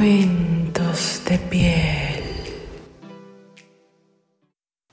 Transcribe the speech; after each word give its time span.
Cuentos 0.00 1.22
de 1.28 1.36
piel. 1.36 2.24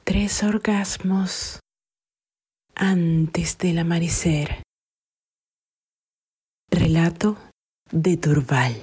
Tres 0.03 0.43
orgasmos 0.43 1.61
antes 2.75 3.57
del 3.57 3.77
amanecer. 3.77 4.63
Relato 6.69 7.37
de 7.89 8.17
Turval. 8.17 8.75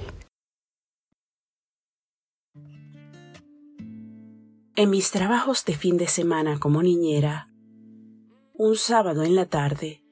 En 4.76 4.88
mis 4.88 5.10
trabajos 5.10 5.66
de 5.66 5.74
fin 5.74 5.98
de 5.98 6.06
semana 6.08 6.58
como 6.58 6.82
niñera, 6.82 7.50
un 8.54 8.76
sábado 8.76 9.24
en 9.24 9.34
la 9.34 9.44
tarde, 9.44 10.02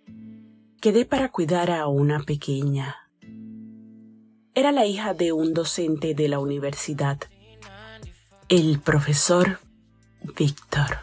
quedé 0.79 1.07
para 1.07 1.31
cuidar 1.31 1.71
a 1.71 1.87
una 1.87 2.23
pequeña 2.23 3.02
era 4.55 4.71
la 4.71 4.85
hija 4.85 5.15
de 5.15 5.33
un 5.33 5.55
docente 5.55 6.15
de 6.15 6.29
la 6.29 6.39
universidad, 6.39 7.19
el 8.51 8.81
profesor 8.81 9.61
Víctor. 10.37 10.99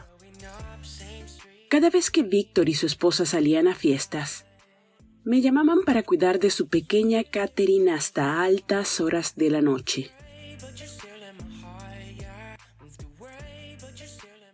Cada 1.67 1.89
vez 1.89 2.11
que 2.11 2.21
Víctor 2.21 2.69
y 2.69 2.75
su 2.75 2.85
esposa 2.85 3.25
salían 3.25 3.67
a 3.67 3.73
fiestas, 3.73 4.45
me 5.23 5.41
llamaban 5.41 5.79
para 5.83 6.03
cuidar 6.03 6.39
de 6.39 6.51
su 6.51 6.67
pequeña 6.67 7.23
Catherine 7.23 7.91
hasta 7.91 8.43
altas 8.43 8.99
horas 8.99 9.35
de 9.35 9.49
la 9.49 9.61
noche. 9.61 10.11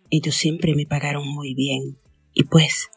Ellos 0.09 0.35
siempre 0.35 0.73
me 0.73 0.85
pagaron 0.85 1.27
muy 1.27 1.53
bien 1.53 1.99
y 2.33 2.45
pues 2.45 2.89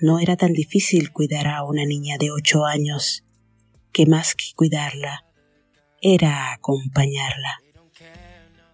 no 0.00 0.20
era 0.20 0.36
tan 0.36 0.54
difícil 0.54 1.12
cuidar 1.12 1.48
a 1.48 1.64
una 1.64 1.84
niña 1.84 2.16
de 2.18 2.30
ocho 2.30 2.64
años 2.64 3.24
que 3.92 4.06
más 4.06 4.34
que 4.34 4.46
cuidarla, 4.56 5.24
era 6.06 6.52
acompañarla. 6.52 7.62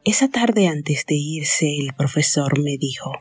Esa 0.05 0.29
tarde 0.29 0.67
antes 0.67 1.07
de 1.07 1.15
irse 1.15 1.79
el 1.79 1.95
profesor 1.95 2.59
me 2.61 2.77
dijo, 2.77 3.13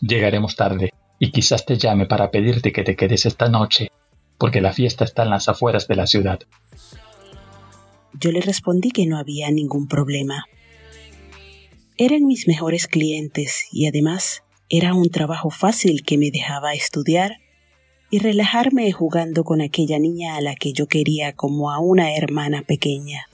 Llegaremos 0.00 0.56
tarde 0.56 0.90
y 1.20 1.30
quizás 1.30 1.64
te 1.64 1.78
llame 1.78 2.06
para 2.06 2.32
pedirte 2.32 2.72
que 2.72 2.82
te 2.82 2.96
quedes 2.96 3.26
esta 3.26 3.48
noche, 3.48 3.92
porque 4.38 4.60
la 4.60 4.72
fiesta 4.72 5.04
está 5.04 5.22
en 5.22 5.30
las 5.30 5.48
afueras 5.48 5.86
de 5.86 5.94
la 5.94 6.08
ciudad. 6.08 6.40
Yo 8.18 8.32
le 8.32 8.40
respondí 8.40 8.90
que 8.90 9.06
no 9.06 9.18
había 9.18 9.48
ningún 9.52 9.86
problema. 9.86 10.46
Eran 11.96 12.26
mis 12.26 12.48
mejores 12.48 12.88
clientes 12.88 13.68
y 13.70 13.86
además 13.86 14.42
era 14.68 14.94
un 14.94 15.10
trabajo 15.10 15.50
fácil 15.50 16.02
que 16.02 16.18
me 16.18 16.32
dejaba 16.32 16.74
estudiar 16.74 17.36
y 18.12 18.18
relajarme 18.18 18.92
jugando 18.92 19.42
con 19.42 19.62
aquella 19.62 19.98
niña 19.98 20.36
a 20.36 20.42
la 20.42 20.54
que 20.54 20.74
yo 20.74 20.86
quería 20.86 21.32
como 21.32 21.72
a 21.72 21.78
una 21.78 22.14
hermana 22.14 22.60
pequeña. 22.60 23.26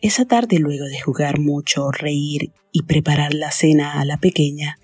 Esa 0.00 0.24
tarde, 0.24 0.58
luego 0.58 0.86
de 0.86 0.98
jugar 0.98 1.38
mucho, 1.38 1.90
reír 1.90 2.52
y 2.72 2.84
preparar 2.84 3.34
la 3.34 3.50
cena 3.50 4.00
a 4.00 4.06
la 4.06 4.16
pequeña, 4.16 4.78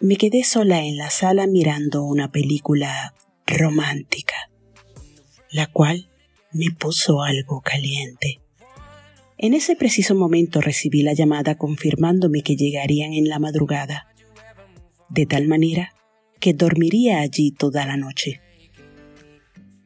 me 0.00 0.16
quedé 0.16 0.44
sola 0.44 0.84
en 0.84 0.98
la 0.98 1.08
sala 1.08 1.46
mirando 1.46 2.04
una 2.04 2.30
película 2.30 3.14
romántica, 3.46 4.50
la 5.50 5.66
cual 5.66 6.10
me 6.52 6.66
puso 6.78 7.22
algo 7.22 7.62
caliente. 7.62 8.38
En 9.38 9.54
ese 9.54 9.76
preciso 9.76 10.14
momento 10.14 10.60
recibí 10.60 11.02
la 11.02 11.14
llamada 11.14 11.56
confirmándome 11.56 12.42
que 12.42 12.54
llegarían 12.54 13.14
en 13.14 13.30
la 13.30 13.38
madrugada, 13.38 14.08
de 15.08 15.24
tal 15.24 15.48
manera 15.48 15.95
que 16.40 16.52
dormiría 16.52 17.20
allí 17.20 17.50
toda 17.50 17.86
la 17.86 17.96
noche. 17.96 18.40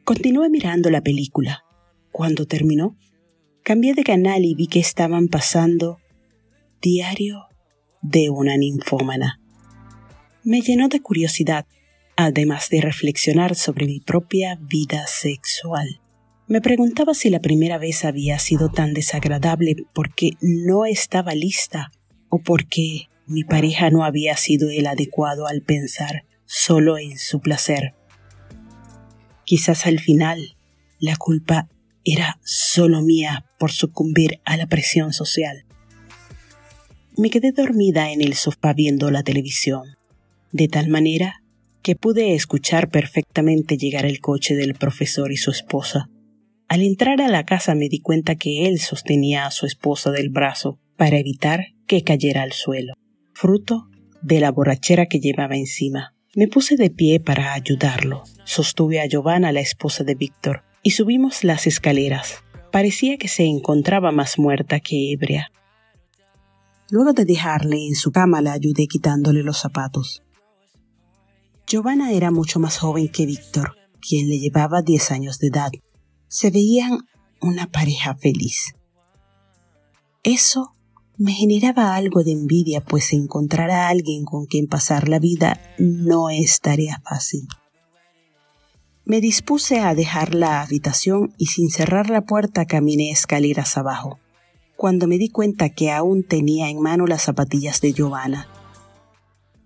Continué 0.04 0.50
mirando 0.50 0.90
la 0.90 1.02
película. 1.02 1.64
Cuando 2.12 2.46
terminó, 2.46 2.96
cambié 3.62 3.94
de 3.94 4.02
canal 4.02 4.44
y 4.44 4.54
vi 4.54 4.66
que 4.66 4.80
estaban 4.80 5.28
pasando 5.28 5.98
Diario 6.82 7.46
de 8.00 8.30
una 8.30 8.56
ninfómana. 8.56 9.38
Me 10.42 10.62
llenó 10.62 10.88
de 10.88 11.00
curiosidad, 11.00 11.66
además 12.16 12.70
de 12.70 12.80
reflexionar 12.80 13.54
sobre 13.54 13.86
mi 13.86 14.00
propia 14.00 14.58
vida 14.60 15.06
sexual. 15.06 16.00
Me 16.48 16.62
preguntaba 16.62 17.12
si 17.12 17.28
la 17.28 17.40
primera 17.40 17.76
vez 17.76 18.04
había 18.04 18.38
sido 18.38 18.70
tan 18.70 18.94
desagradable 18.94 19.76
porque 19.92 20.32
no 20.40 20.86
estaba 20.86 21.34
lista 21.34 21.92
o 22.30 22.38
porque 22.38 23.08
mi 23.26 23.44
pareja 23.44 23.90
no 23.90 24.02
había 24.02 24.36
sido 24.36 24.70
el 24.70 24.86
adecuado 24.86 25.46
al 25.46 25.62
pensar 25.62 26.24
solo 26.52 26.98
en 26.98 27.16
su 27.16 27.40
placer. 27.40 27.94
Quizás 29.44 29.86
al 29.86 30.00
final 30.00 30.56
la 30.98 31.14
culpa 31.14 31.68
era 32.04 32.40
solo 32.42 33.02
mía 33.02 33.46
por 33.56 33.70
sucumbir 33.70 34.40
a 34.44 34.56
la 34.56 34.66
presión 34.66 35.12
social. 35.12 35.64
Me 37.16 37.30
quedé 37.30 37.52
dormida 37.52 38.10
en 38.10 38.20
el 38.20 38.34
sofá 38.34 38.72
viendo 38.72 39.12
la 39.12 39.22
televisión, 39.22 39.96
de 40.50 40.66
tal 40.66 40.88
manera 40.88 41.44
que 41.82 41.94
pude 41.94 42.34
escuchar 42.34 42.90
perfectamente 42.90 43.76
llegar 43.76 44.04
el 44.04 44.18
coche 44.18 44.56
del 44.56 44.74
profesor 44.74 45.30
y 45.30 45.36
su 45.36 45.52
esposa. 45.52 46.08
Al 46.66 46.82
entrar 46.82 47.20
a 47.20 47.28
la 47.28 47.44
casa 47.44 47.76
me 47.76 47.88
di 47.88 48.00
cuenta 48.00 48.34
que 48.34 48.66
él 48.66 48.80
sostenía 48.80 49.46
a 49.46 49.52
su 49.52 49.66
esposa 49.66 50.10
del 50.10 50.30
brazo 50.30 50.80
para 50.96 51.18
evitar 51.18 51.66
que 51.86 52.02
cayera 52.02 52.42
al 52.42 52.52
suelo, 52.52 52.94
fruto 53.34 53.86
de 54.20 54.40
la 54.40 54.50
borrachera 54.50 55.06
que 55.06 55.20
llevaba 55.20 55.56
encima. 55.56 56.16
Me 56.36 56.46
puse 56.46 56.76
de 56.76 56.90
pie 56.90 57.18
para 57.18 57.54
ayudarlo. 57.54 58.22
Sostuve 58.44 59.00
a 59.00 59.06
Giovanna, 59.06 59.50
la 59.50 59.60
esposa 59.60 60.04
de 60.04 60.14
Víctor, 60.14 60.62
y 60.82 60.92
subimos 60.92 61.42
las 61.42 61.66
escaleras. 61.66 62.44
Parecía 62.70 63.18
que 63.18 63.26
se 63.26 63.46
encontraba 63.46 64.12
más 64.12 64.38
muerta 64.38 64.78
que 64.78 65.12
ebria. 65.12 65.50
Luego 66.88 67.12
de 67.14 67.24
dejarle 67.24 67.84
en 67.84 67.96
su 67.96 68.12
cama 68.12 68.40
la 68.40 68.52
ayudé 68.52 68.86
quitándole 68.86 69.42
los 69.42 69.58
zapatos. 69.58 70.22
Giovanna 71.66 72.12
era 72.12 72.30
mucho 72.30 72.60
más 72.60 72.78
joven 72.78 73.08
que 73.08 73.26
Víctor, 73.26 73.76
quien 74.00 74.28
le 74.28 74.38
llevaba 74.38 74.82
diez 74.82 75.10
años 75.10 75.40
de 75.40 75.48
edad. 75.48 75.70
Se 76.28 76.50
veían 76.50 77.00
una 77.40 77.66
pareja 77.66 78.14
feliz. 78.14 78.74
Eso 80.22 80.76
me 81.20 81.34
generaba 81.34 81.96
algo 81.96 82.24
de 82.24 82.32
envidia, 82.32 82.80
pues 82.80 83.12
encontrar 83.12 83.70
a 83.70 83.88
alguien 83.88 84.24
con 84.24 84.46
quien 84.46 84.66
pasar 84.66 85.10
la 85.10 85.18
vida 85.18 85.60
no 85.78 86.30
es 86.30 86.62
tarea 86.62 87.02
fácil. 87.04 87.46
Me 89.04 89.20
dispuse 89.20 89.80
a 89.80 89.94
dejar 89.94 90.34
la 90.34 90.62
habitación 90.62 91.34
y 91.36 91.46
sin 91.46 91.68
cerrar 91.68 92.08
la 92.08 92.22
puerta 92.22 92.64
caminé 92.64 93.10
escaleras 93.10 93.76
abajo, 93.76 94.18
cuando 94.76 95.06
me 95.06 95.18
di 95.18 95.28
cuenta 95.28 95.68
que 95.68 95.90
aún 95.90 96.22
tenía 96.22 96.70
en 96.70 96.80
mano 96.80 97.06
las 97.06 97.20
zapatillas 97.20 97.82
de 97.82 97.92
Giovanna. 97.92 98.48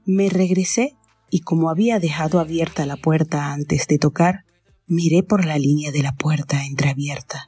Me 0.04 0.30
regresé 0.30 0.96
y 1.30 1.42
como 1.42 1.70
había 1.70 2.00
dejado 2.00 2.40
abierta 2.40 2.84
la 2.84 2.96
puerta 2.96 3.52
antes 3.52 3.86
de 3.86 3.98
tocar, 3.98 4.44
miré 4.88 5.22
por 5.22 5.44
la 5.44 5.56
línea 5.56 5.92
de 5.92 6.02
la 6.02 6.16
puerta 6.16 6.64
entreabierta 6.66 7.46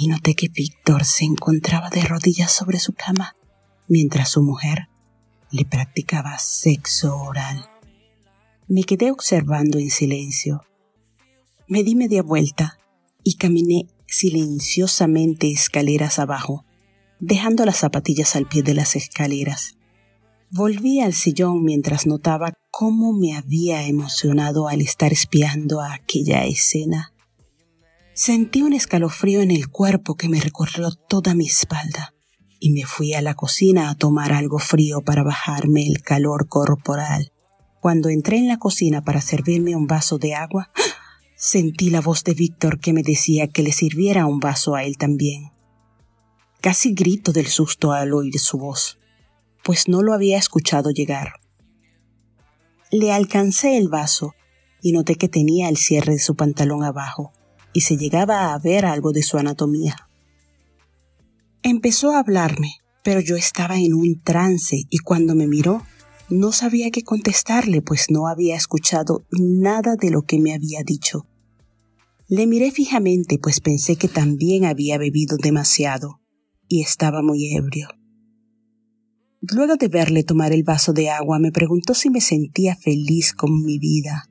y 0.00 0.06
noté 0.06 0.36
que 0.36 0.46
Víctor 0.48 1.04
se 1.04 1.24
encontraba 1.24 1.90
de 1.90 2.02
rodillas 2.02 2.52
sobre 2.52 2.78
su 2.78 2.92
cama 2.92 3.34
mientras 3.88 4.30
su 4.30 4.44
mujer 4.44 4.88
le 5.50 5.64
practicaba 5.64 6.38
sexo 6.38 7.16
oral. 7.16 7.68
Me 8.68 8.84
quedé 8.84 9.10
observando 9.10 9.80
en 9.80 9.90
silencio. 9.90 10.62
Me 11.66 11.82
di 11.82 11.96
media 11.96 12.22
vuelta 12.22 12.78
y 13.24 13.38
caminé 13.38 13.88
silenciosamente 14.06 15.50
escaleras 15.50 16.20
abajo, 16.20 16.64
dejando 17.18 17.64
las 17.64 17.78
zapatillas 17.78 18.36
al 18.36 18.46
pie 18.46 18.62
de 18.62 18.74
las 18.74 18.94
escaleras. 18.94 19.78
Volví 20.52 21.00
al 21.00 21.12
sillón 21.12 21.64
mientras 21.64 22.06
notaba 22.06 22.52
cómo 22.70 23.12
me 23.12 23.34
había 23.34 23.84
emocionado 23.88 24.68
al 24.68 24.80
estar 24.80 25.12
espiando 25.12 25.80
a 25.80 25.94
aquella 25.94 26.44
escena. 26.44 27.12
Sentí 28.20 28.62
un 28.62 28.72
escalofrío 28.72 29.42
en 29.42 29.52
el 29.52 29.68
cuerpo 29.68 30.16
que 30.16 30.28
me 30.28 30.40
recorrió 30.40 30.90
toda 30.90 31.36
mi 31.36 31.46
espalda 31.46 32.16
y 32.58 32.72
me 32.72 32.82
fui 32.82 33.14
a 33.14 33.22
la 33.22 33.34
cocina 33.34 33.90
a 33.90 33.94
tomar 33.94 34.32
algo 34.32 34.58
frío 34.58 35.02
para 35.02 35.22
bajarme 35.22 35.86
el 35.86 36.02
calor 36.02 36.48
corporal. 36.48 37.32
Cuando 37.80 38.08
entré 38.08 38.38
en 38.38 38.48
la 38.48 38.58
cocina 38.58 39.04
para 39.04 39.20
servirme 39.20 39.76
un 39.76 39.86
vaso 39.86 40.18
de 40.18 40.34
agua, 40.34 40.72
sentí 41.36 41.90
la 41.90 42.00
voz 42.00 42.24
de 42.24 42.34
Víctor 42.34 42.80
que 42.80 42.92
me 42.92 43.04
decía 43.04 43.46
que 43.46 43.62
le 43.62 43.70
sirviera 43.70 44.26
un 44.26 44.40
vaso 44.40 44.74
a 44.74 44.82
él 44.82 44.98
también. 44.98 45.52
Casi 46.60 46.94
grito 46.94 47.30
del 47.30 47.46
susto 47.46 47.92
al 47.92 48.12
oír 48.12 48.36
su 48.40 48.58
voz, 48.58 48.98
pues 49.62 49.86
no 49.86 50.02
lo 50.02 50.12
había 50.12 50.38
escuchado 50.38 50.90
llegar. 50.90 51.34
Le 52.90 53.12
alcancé 53.12 53.76
el 53.76 53.88
vaso 53.88 54.34
y 54.82 54.90
noté 54.90 55.14
que 55.14 55.28
tenía 55.28 55.68
el 55.68 55.76
cierre 55.76 56.14
de 56.14 56.18
su 56.18 56.34
pantalón 56.34 56.82
abajo 56.82 57.32
y 57.78 57.80
se 57.80 57.96
llegaba 57.96 58.52
a 58.52 58.58
ver 58.58 58.84
algo 58.84 59.12
de 59.12 59.22
su 59.22 59.38
anatomía. 59.38 60.08
Empezó 61.62 62.10
a 62.10 62.18
hablarme, 62.18 62.72
pero 63.04 63.20
yo 63.20 63.36
estaba 63.36 63.78
en 63.78 63.94
un 63.94 64.20
trance 64.20 64.82
y 64.90 64.98
cuando 64.98 65.36
me 65.36 65.46
miró 65.46 65.84
no 66.28 66.50
sabía 66.50 66.90
qué 66.90 67.04
contestarle, 67.04 67.80
pues 67.80 68.06
no 68.10 68.26
había 68.26 68.56
escuchado 68.56 69.28
nada 69.30 69.94
de 69.94 70.10
lo 70.10 70.22
que 70.22 70.40
me 70.40 70.54
había 70.54 70.82
dicho. 70.82 71.28
Le 72.26 72.48
miré 72.48 72.72
fijamente, 72.72 73.38
pues 73.38 73.60
pensé 73.60 73.94
que 73.94 74.08
también 74.08 74.64
había 74.64 74.98
bebido 74.98 75.36
demasiado 75.36 76.20
y 76.66 76.82
estaba 76.82 77.22
muy 77.22 77.54
ebrio. 77.54 77.90
Luego 79.40 79.76
de 79.76 79.86
verle 79.86 80.24
tomar 80.24 80.50
el 80.50 80.64
vaso 80.64 80.92
de 80.92 81.10
agua, 81.10 81.38
me 81.38 81.52
preguntó 81.52 81.94
si 81.94 82.10
me 82.10 82.20
sentía 82.20 82.74
feliz 82.74 83.34
con 83.34 83.62
mi 83.62 83.78
vida. 83.78 84.24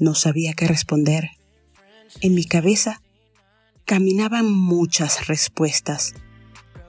No 0.00 0.16
sabía 0.16 0.52
qué 0.54 0.66
responder. 0.66 1.30
En 2.20 2.34
mi 2.34 2.44
cabeza 2.44 3.00
caminaban 3.84 4.50
muchas 4.50 5.26
respuestas, 5.28 6.14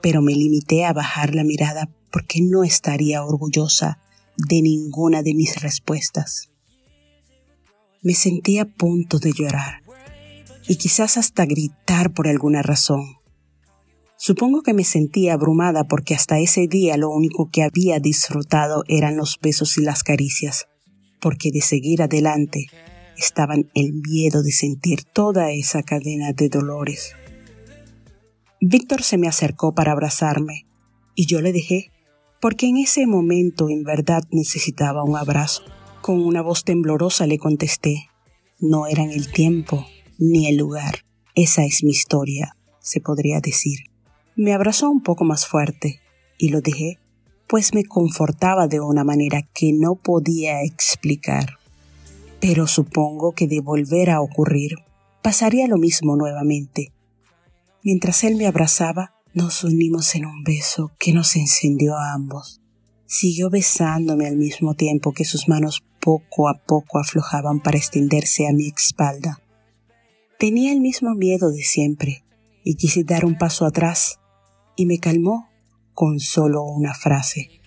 pero 0.01 0.21
me 0.21 0.33
limité 0.33 0.83
a 0.85 0.93
bajar 0.93 1.35
la 1.35 1.43
mirada 1.43 1.89
porque 2.11 2.41
no 2.41 2.63
estaría 2.63 3.23
orgullosa 3.23 3.99
de 4.35 4.61
ninguna 4.61 5.21
de 5.21 5.33
mis 5.33 5.61
respuestas. 5.61 6.51
Me 8.01 8.13
sentía 8.13 8.63
a 8.63 8.65
punto 8.65 9.19
de 9.19 9.31
llorar 9.31 9.83
y 10.67 10.75
quizás 10.75 11.17
hasta 11.17 11.45
gritar 11.45 12.13
por 12.13 12.27
alguna 12.27 12.61
razón. 12.61 13.17
Supongo 14.17 14.61
que 14.63 14.73
me 14.73 14.83
sentía 14.83 15.33
abrumada 15.33 15.85
porque 15.85 16.13
hasta 16.13 16.39
ese 16.39 16.67
día 16.67 16.97
lo 16.97 17.09
único 17.09 17.49
que 17.51 17.63
había 17.63 17.99
disfrutado 17.99 18.83
eran 18.87 19.17
los 19.17 19.39
besos 19.41 19.77
y 19.77 19.81
las 19.81 20.03
caricias, 20.03 20.67
porque 21.19 21.51
de 21.51 21.61
seguir 21.61 22.01
adelante 22.01 22.67
estaban 23.21 23.69
el 23.75 23.93
miedo 23.93 24.43
de 24.43 24.51
sentir 24.51 25.03
toda 25.03 25.51
esa 25.51 25.83
cadena 25.83 26.33
de 26.33 26.49
dolores. 26.49 27.13
Víctor 28.59 29.03
se 29.03 29.17
me 29.17 29.27
acercó 29.27 29.73
para 29.73 29.91
abrazarme 29.91 30.65
y 31.15 31.25
yo 31.25 31.41
le 31.41 31.51
dejé, 31.51 31.91
porque 32.39 32.67
en 32.67 32.77
ese 32.77 33.05
momento 33.05 33.69
en 33.69 33.83
verdad 33.83 34.23
necesitaba 34.31 35.03
un 35.03 35.15
abrazo. 35.15 35.63
Con 36.01 36.19
una 36.21 36.41
voz 36.41 36.63
temblorosa 36.63 37.27
le 37.27 37.37
contesté, 37.37 38.09
no 38.59 38.87
eran 38.87 39.11
el 39.11 39.31
tiempo 39.31 39.85
ni 40.17 40.47
el 40.47 40.57
lugar. 40.57 41.05
Esa 41.35 41.63
es 41.63 41.83
mi 41.83 41.91
historia, 41.91 42.57
se 42.79 43.01
podría 43.01 43.39
decir. 43.39 43.79
Me 44.35 44.53
abrazó 44.53 44.89
un 44.89 45.03
poco 45.03 45.23
más 45.23 45.45
fuerte 45.45 46.01
y 46.37 46.49
lo 46.49 46.61
dejé, 46.61 46.97
pues 47.47 47.73
me 47.73 47.83
confortaba 47.83 48.67
de 48.67 48.79
una 48.79 49.03
manera 49.03 49.43
que 49.53 49.73
no 49.73 49.95
podía 49.95 50.63
explicar. 50.63 51.60
Pero 52.41 52.65
supongo 52.65 53.33
que 53.33 53.47
de 53.47 53.61
volver 53.61 54.09
a 54.09 54.19
ocurrir, 54.19 54.79
pasaría 55.21 55.67
lo 55.67 55.77
mismo 55.77 56.15
nuevamente. 56.15 56.91
Mientras 57.83 58.23
él 58.23 58.35
me 58.35 58.47
abrazaba, 58.47 59.13
nos 59.33 59.63
unimos 59.63 60.15
en 60.15 60.25
un 60.25 60.43
beso 60.43 60.91
que 60.99 61.13
nos 61.13 61.35
encendió 61.35 61.95
a 61.95 62.13
ambos. 62.13 62.59
Siguió 63.05 63.49
besándome 63.49 64.27
al 64.27 64.37
mismo 64.37 64.73
tiempo 64.73 65.13
que 65.13 65.23
sus 65.23 65.47
manos 65.47 65.83
poco 65.99 66.49
a 66.49 66.55
poco 66.65 66.99
aflojaban 66.99 67.61
para 67.61 67.77
extenderse 67.77 68.47
a 68.47 68.53
mi 68.53 68.67
espalda. 68.67 69.39
Tenía 70.39 70.73
el 70.73 70.81
mismo 70.81 71.13
miedo 71.13 71.51
de 71.51 71.61
siempre 71.61 72.23
y 72.63 72.75
quise 72.75 73.03
dar 73.03 73.23
un 73.23 73.37
paso 73.37 73.65
atrás 73.65 74.19
y 74.75 74.87
me 74.87 74.97
calmó 74.97 75.47
con 75.93 76.19
solo 76.19 76.63
una 76.63 76.95
frase. 76.95 77.61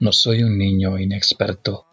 No 0.00 0.12
soy 0.12 0.42
un 0.42 0.58
niño 0.58 0.98
inexperto. 0.98 1.85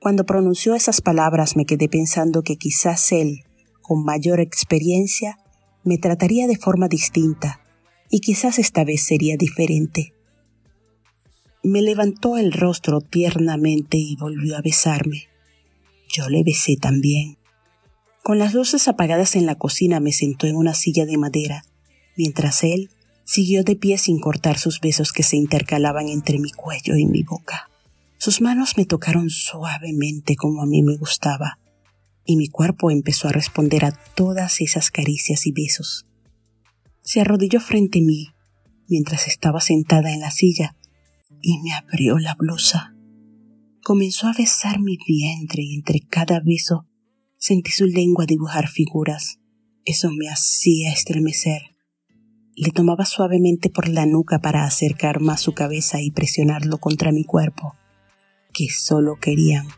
Cuando 0.00 0.24
pronunció 0.24 0.74
esas 0.74 1.02
palabras 1.02 1.56
me 1.56 1.66
quedé 1.66 1.86
pensando 1.86 2.42
que 2.42 2.56
quizás 2.56 3.12
él, 3.12 3.44
con 3.82 4.02
mayor 4.02 4.40
experiencia, 4.40 5.36
me 5.84 5.98
trataría 5.98 6.46
de 6.46 6.56
forma 6.56 6.88
distinta 6.88 7.60
y 8.08 8.20
quizás 8.20 8.58
esta 8.58 8.82
vez 8.82 9.02
sería 9.02 9.36
diferente. 9.36 10.14
Me 11.62 11.82
levantó 11.82 12.38
el 12.38 12.52
rostro 12.52 13.02
tiernamente 13.02 13.98
y 13.98 14.16
volvió 14.16 14.56
a 14.56 14.62
besarme. 14.62 15.28
Yo 16.08 16.30
le 16.30 16.42
besé 16.44 16.76
también. 16.80 17.36
Con 18.22 18.38
las 18.38 18.54
luces 18.54 18.88
apagadas 18.88 19.36
en 19.36 19.44
la 19.44 19.56
cocina 19.56 20.00
me 20.00 20.12
sentó 20.12 20.46
en 20.46 20.56
una 20.56 20.72
silla 20.72 21.04
de 21.04 21.18
madera, 21.18 21.62
mientras 22.16 22.64
él 22.64 22.88
siguió 23.24 23.64
de 23.64 23.76
pie 23.76 23.98
sin 23.98 24.18
cortar 24.18 24.58
sus 24.58 24.80
besos 24.80 25.12
que 25.12 25.22
se 25.22 25.36
intercalaban 25.36 26.08
entre 26.08 26.38
mi 26.38 26.50
cuello 26.52 26.96
y 26.96 27.04
mi 27.04 27.22
boca. 27.22 27.69
Sus 28.20 28.40
manos 28.40 28.76
me 28.76 28.84
tocaron 28.84 29.30
suavemente 29.30 30.36
como 30.36 30.62
a 30.62 30.66
mí 30.66 30.82
me 30.82 30.96
gustaba, 30.96 31.58
y 32.24 32.36
mi 32.36 32.46
cuerpo 32.46 32.92
empezó 32.92 33.26
a 33.26 33.32
responder 33.32 33.84
a 33.84 33.92
todas 34.14 34.60
esas 34.60 34.92
caricias 34.92 35.46
y 35.46 35.52
besos. 35.52 36.06
Se 37.02 37.20
arrodilló 37.20 37.60
frente 37.60 37.98
a 37.98 38.02
mí 38.02 38.28
mientras 38.88 39.26
estaba 39.26 39.60
sentada 39.60 40.12
en 40.12 40.20
la 40.20 40.30
silla 40.30 40.76
y 41.42 41.60
me 41.62 41.72
abrió 41.72 42.18
la 42.18 42.36
blusa. 42.36 42.94
Comenzó 43.82 44.28
a 44.28 44.34
besar 44.36 44.78
mi 44.78 44.96
vientre 45.04 45.64
y 45.64 45.74
entre 45.74 46.00
cada 46.00 46.40
beso 46.40 46.86
Sentí 47.42 47.70
su 47.70 47.86
lengua 47.86 48.26
dibujar 48.26 48.68
figuras. 48.68 49.40
Eso 49.86 50.10
me 50.10 50.28
hacía 50.28 50.92
estremecer. 50.92 51.62
Le 52.54 52.70
tomaba 52.70 53.06
suavemente 53.06 53.70
por 53.70 53.88
la 53.88 54.04
nuca 54.04 54.40
para 54.40 54.64
acercar 54.64 55.20
más 55.20 55.40
su 55.40 55.54
cabeza 55.54 56.02
y 56.02 56.10
presionarlo 56.10 56.76
contra 56.76 57.12
mi 57.12 57.24
cuerpo, 57.24 57.72
que 58.52 58.68
solo 58.68 59.16
querían 59.16 59.68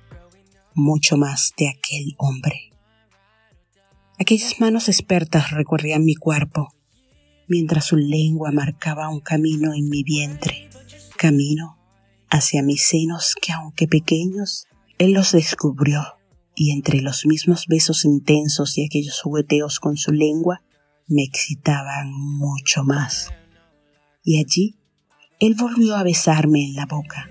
mucho 0.75 1.17
más 1.17 1.53
de 1.57 1.69
aquel 1.69 2.15
hombre. 2.19 2.71
Aquellas 4.19 4.61
manos 4.61 4.89
expertas 4.89 5.51
recorrían 5.51 6.05
mi 6.05 6.15
cuerpo, 6.15 6.75
mientras 7.49 7.87
su 7.87 7.97
lengua 7.97 8.53
marcaba 8.53 9.09
un 9.09 9.21
camino 9.21 9.75
en 9.75 9.89
mi 9.89 10.03
vientre, 10.03 10.69
camino 11.17 11.79
hacia 12.31 12.63
mis 12.63 12.87
senos 12.87 13.35
que 13.41 13.53
aunque 13.53 13.87
pequeños, 13.87 14.67
él 14.99 15.13
los 15.13 15.33
descubrió 15.33 16.03
y 16.55 16.73
entre 16.73 17.01
los 17.01 17.27
mismos 17.27 17.67
besos 17.67 18.05
intensos 18.05 18.79
y 18.79 18.85
aquellos 18.85 19.21
jugueteos 19.21 19.81
con 19.81 19.97
su 19.97 20.13
lengua 20.13 20.63
me 21.09 21.25
excitaban 21.25 22.13
mucho 22.13 22.85
más. 22.85 23.31
Y 24.25 24.39
allí 24.39 24.77
él 25.41 25.57
volvió 25.59 25.97
a 25.97 26.05
besarme 26.05 26.65
en 26.65 26.75
la 26.75 26.87
boca, 26.87 27.29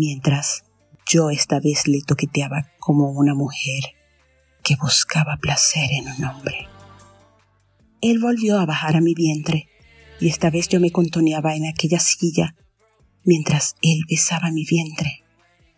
mientras 0.00 0.64
yo 1.06 1.28
esta 1.28 1.60
vez 1.60 1.86
le 1.86 2.00
toqueteaba 2.00 2.70
como 2.78 3.10
una 3.10 3.34
mujer 3.34 3.82
que 4.62 4.76
buscaba 4.76 5.36
placer 5.36 5.90
en 5.92 6.08
un 6.08 6.24
hombre. 6.24 6.68
Él 8.00 8.18
volvió 8.18 8.58
a 8.58 8.64
bajar 8.64 8.96
a 8.96 9.02
mi 9.02 9.12
vientre 9.12 9.68
y 10.18 10.28
esta 10.28 10.48
vez 10.48 10.68
yo 10.68 10.80
me 10.80 10.90
contoneaba 10.90 11.54
en 11.54 11.66
aquella 11.66 12.00
silla 12.00 12.56
mientras 13.24 13.76
él 13.82 14.04
besaba 14.08 14.50
mi 14.50 14.64
vientre 14.64 15.22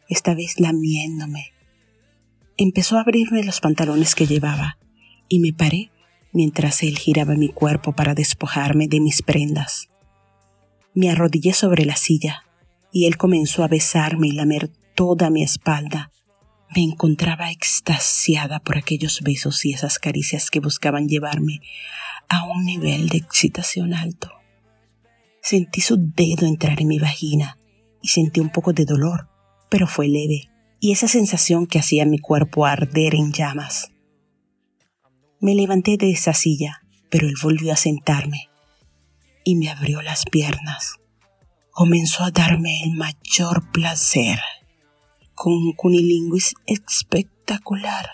esta 0.09 0.35
vez 0.35 0.61
lamiéndome. 0.61 1.53
Empezó 2.57 2.99
a 2.99 3.01
abrirme 3.01 3.43
los 3.43 3.61
pantalones 3.61 4.15
que 4.15 4.27
llevaba 4.27 4.79
y 5.29 5.41
me 5.41 5.53
paré 5.53 5.91
mientras 6.33 6.85
él 6.85 6.97
giraba 6.97 7.35
mi 7.35 7.49
cuerpo 7.49 7.93
para 7.93 8.15
despojarme 8.15 8.87
de 8.87 9.01
mis 9.01 9.23
prendas. 9.23 9.89
Me 10.95 11.11
arrodillé 11.11 11.55
sobre 11.55 11.87
la 11.87 11.97
silla 11.97 12.45
y 12.93 13.07
él 13.07 13.17
comenzó 13.17 13.65
a 13.65 13.69
besarme 13.69 14.29
y 14.29 14.33
lamer 14.33 14.71
toda 14.95 15.31
mi 15.31 15.43
espalda. 15.43 16.13
Me 16.75 16.83
encontraba 16.83 17.51
extasiada 17.51 18.61
por 18.61 18.77
aquellos 18.77 19.21
besos 19.23 19.65
y 19.65 19.73
esas 19.73 19.99
caricias 19.99 20.51
que 20.51 20.61
buscaban 20.61 21.09
llevarme 21.09 21.61
a 22.29 22.45
un 22.45 22.65
nivel 22.65 23.09
de 23.09 23.19
excitación 23.19 23.95
alto. 23.95 24.31
Sentí 25.43 25.81
su 25.81 25.97
dedo 25.99 26.47
entrar 26.47 26.81
en 26.81 26.89
mi 26.89 26.99
vagina 26.99 27.59
y 28.01 28.09
sentí 28.09 28.41
un 28.41 28.51
poco 28.51 28.73
de 28.73 28.85
dolor, 28.85 29.29
pero 29.69 29.87
fue 29.87 30.09
leve, 30.09 30.51
y 30.81 30.93
esa 30.93 31.09
sensación 31.09 31.67
que 31.67 31.79
hacía 31.79 32.07
mi 32.07 32.19
cuerpo 32.19 32.67
arder 32.67 33.15
en 33.15 33.33
llamas. 33.33 33.91
Me 35.41 35.55
levanté 35.55 35.97
de 35.97 36.11
esa 36.11 36.35
silla, 36.35 36.83
pero 37.11 37.27
él 37.27 37.35
volvió 37.43 37.73
a 37.73 37.77
sentarme 37.77 38.49
y 39.45 39.57
me 39.57 39.69
abrió 39.69 40.03
las 40.03 40.25
piernas. 40.25 41.02
Comenzó 41.73 42.25
a 42.25 42.31
darme 42.31 42.83
el 42.85 42.93
mayor 42.93 43.73
placer, 43.73 44.39
con 45.35 45.55
un 45.55 45.73
cunilinguis 45.73 46.55
espectacular. 46.67 48.11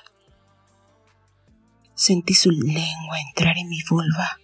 Sentí 1.97 2.35
su 2.35 2.53
lengua 2.53 3.21
entrar 3.29 3.59
en 3.59 3.69
mi 3.69 3.81
vulva 3.91 4.39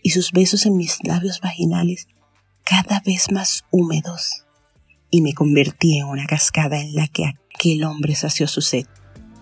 y 0.00 0.10
sus 0.10 0.30
besos 0.30 0.64
en 0.64 0.76
mis 0.76 0.98
labios 1.02 1.40
vaginales 1.40 2.06
cada 2.62 3.00
vez 3.00 3.32
más 3.32 3.64
húmedos 3.72 4.46
y 5.10 5.22
me 5.22 5.34
convertí 5.34 5.98
en 5.98 6.06
una 6.06 6.26
cascada 6.26 6.80
en 6.80 6.94
la 6.94 7.08
que 7.08 7.26
aquel 7.26 7.82
hombre 7.82 8.14
sació 8.14 8.46
su 8.46 8.62
sed. 8.62 8.86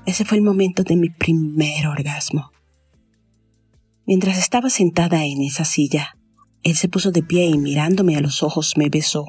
Ese 0.07 0.25
fue 0.25 0.39
el 0.39 0.45
momento 0.45 0.83
de 0.83 0.97
mi 0.97 1.11
primer 1.11 1.89
orgasmo. 1.89 2.53
Mientras 4.07 4.39
estaba 4.39 4.71
sentada 4.71 5.27
en 5.27 5.43
esa 5.43 5.67
silla, 5.67 6.17
él 6.65 6.75
se 6.77 6.89
puso 6.89 7.13
de 7.13 7.23
pie 7.23 7.47
y 7.47 7.59
mirándome 7.59 8.17
a 8.17 8.21
los 8.21 8.43
ojos 8.43 8.73
me 8.77 8.89
besó, 8.89 9.27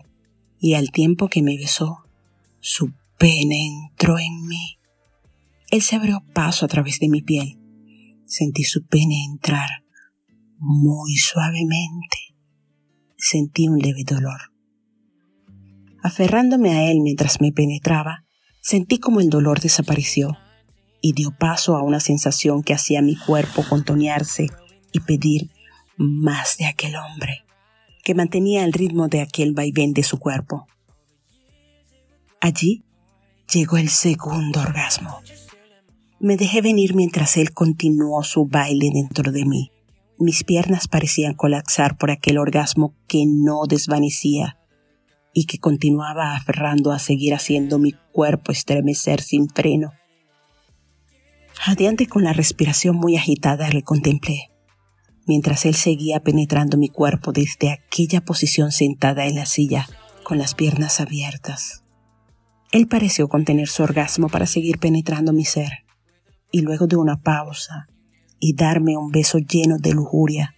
y 0.57 0.73
al 0.73 0.91
tiempo 0.91 1.27
que 1.27 1.43
me 1.43 1.57
besó, 1.57 2.05
su 2.61 2.93
pene 3.19 3.67
entró 3.67 4.17
en 4.17 4.47
mí. 4.47 4.79
Él 5.69 5.81
se 5.81 5.97
abrió 5.97 6.23
paso 6.33 6.65
a 6.65 6.69
través 6.69 6.99
de 6.99 7.09
mi 7.09 7.21
piel. 7.21 7.59
Sentí 8.25 8.63
su 8.63 8.85
pene 8.85 9.25
entrar 9.25 9.67
muy 10.57 11.15
suavemente. 11.17 12.17
Sentí 13.17 13.67
un 13.67 13.79
leve 13.79 14.03
dolor. 14.05 14.53
Aferrándome 16.01 16.71
a 16.71 16.89
él 16.89 17.01
mientras 17.01 17.41
me 17.41 17.51
penetraba, 17.51 18.23
sentí 18.61 18.97
como 18.97 19.19
el 19.19 19.29
dolor 19.29 19.59
desapareció 19.59 20.37
y 21.01 21.13
dio 21.13 21.35
paso 21.37 21.75
a 21.75 21.83
una 21.83 21.99
sensación 21.99 22.63
que 22.63 22.73
hacía 22.73 23.01
mi 23.01 23.17
cuerpo 23.17 23.65
contonearse 23.67 24.47
y 24.93 25.01
pedir 25.01 25.51
más 25.97 26.57
de 26.57 26.65
aquel 26.65 26.95
hombre, 26.95 27.45
que 28.03 28.15
mantenía 28.15 28.65
el 28.65 28.73
ritmo 28.73 29.07
de 29.07 29.21
aquel 29.21 29.53
vaivén 29.53 29.93
de 29.93 30.03
su 30.03 30.19
cuerpo. 30.19 30.67
Allí 32.41 32.83
llegó 33.51 33.77
el 33.77 33.89
segundo 33.89 34.61
orgasmo. 34.61 35.21
Me 36.19 36.37
dejé 36.37 36.61
venir 36.61 36.95
mientras 36.95 37.37
él 37.37 37.53
continuó 37.53 38.23
su 38.23 38.45
baile 38.45 38.89
dentro 38.93 39.31
de 39.31 39.45
mí. 39.45 39.71
Mis 40.17 40.43
piernas 40.43 40.87
parecían 40.87 41.33
colapsar 41.33 41.97
por 41.97 42.09
aquel 42.09 42.37
orgasmo 42.37 42.95
que 43.07 43.25
no 43.27 43.65
desvanecía 43.67 44.57
y 45.33 45.45
que 45.45 45.59
continuaba 45.59 46.35
aferrando 46.35 46.93
a 46.93 46.99
seguir 46.99 47.33
haciendo 47.33 47.77
mi 47.77 47.93
cuerpo 48.13 48.53
estremecer 48.53 49.21
sin 49.21 49.49
freno. 49.49 49.91
Jadeante 51.55 52.07
con 52.07 52.23
la 52.23 52.31
respiración 52.31 52.95
muy 52.95 53.17
agitada 53.17 53.69
le 53.69 53.83
contemplé, 53.83 54.51
mientras 55.25 55.65
él 55.65 55.75
seguía 55.75 56.19
penetrando 56.19 56.77
mi 56.77 56.89
cuerpo 56.89 57.31
desde 57.31 57.71
aquella 57.71 58.21
posición 58.21 58.71
sentada 58.71 59.25
en 59.25 59.35
la 59.35 59.45
silla, 59.45 59.87
con 60.23 60.37
las 60.37 60.55
piernas 60.55 60.99
abiertas. 60.99 61.83
Él 62.71 62.87
pareció 62.87 63.27
contener 63.27 63.67
su 63.67 63.83
orgasmo 63.83 64.29
para 64.29 64.45
seguir 64.45 64.79
penetrando 64.79 65.33
mi 65.33 65.45
ser, 65.45 65.85
y 66.51 66.61
luego 66.61 66.87
de 66.87 66.95
una 66.95 67.21
pausa 67.21 67.87
y 68.39 68.55
darme 68.55 68.97
un 68.97 69.11
beso 69.11 69.37
lleno 69.39 69.77
de 69.77 69.93
lujuria, 69.93 70.55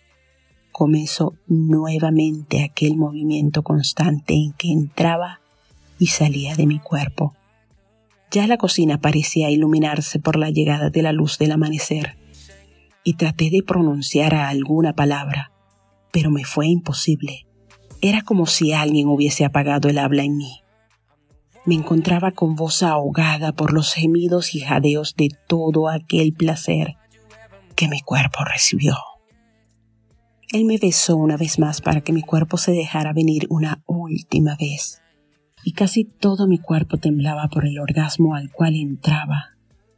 comenzó 0.71 1.33
nuevamente 1.47 2.63
aquel 2.63 2.97
movimiento 2.97 3.63
constante 3.63 4.33
en 4.33 4.53
que 4.53 4.71
entraba 4.71 5.41
y 6.00 6.07
salía 6.07 6.55
de 6.55 6.67
mi 6.67 6.79
cuerpo 6.79 7.33
ya 8.29 8.45
la 8.47 8.57
cocina 8.57 9.00
parecía 9.00 9.50
iluminarse 9.50 10.19
por 10.19 10.36
la 10.38 10.50
llegada 10.50 10.89
de 10.89 11.01
la 11.01 11.13
luz 11.13 11.38
del 11.38 11.53
amanecer, 11.53 12.17
y 13.07 13.13
traté 13.13 13.49
de 13.49 13.63
pronunciar 13.63 14.35
alguna 14.35 14.91
palabra, 14.91 15.53
pero 16.11 16.29
me 16.29 16.43
fue 16.43 16.67
imposible. 16.67 17.47
Era 18.01 18.21
como 18.21 18.47
si 18.47 18.73
alguien 18.73 19.07
hubiese 19.07 19.45
apagado 19.45 19.87
el 19.87 19.97
habla 19.97 20.23
en 20.23 20.35
mí. 20.35 20.59
Me 21.65 21.75
encontraba 21.75 22.31
con 22.31 22.55
voz 22.55 22.83
ahogada 22.83 23.53
por 23.53 23.71
los 23.71 23.93
gemidos 23.93 24.53
y 24.55 24.59
jadeos 24.59 25.15
de 25.15 25.29
todo 25.47 25.87
aquel 25.87 26.33
placer 26.33 26.97
que 27.77 27.87
mi 27.87 28.01
cuerpo 28.01 28.39
recibió. 28.43 28.97
Él 30.51 30.65
me 30.65 30.77
besó 30.77 31.15
una 31.15 31.37
vez 31.37 31.59
más 31.59 31.79
para 31.79 32.01
que 32.01 32.11
mi 32.11 32.23
cuerpo 32.23 32.57
se 32.57 32.73
dejara 32.73 33.13
venir 33.13 33.47
una 33.49 33.81
última 33.85 34.57
vez 34.59 35.01
y 35.63 35.71
casi 35.71 36.03
todo 36.03 36.45
mi 36.45 36.57
cuerpo 36.57 36.97
temblaba 36.97 37.47
por 37.47 37.65
el 37.65 37.79
orgasmo 37.79 38.35
al 38.35 38.51
cual 38.51 38.75
entraba. 38.75 39.55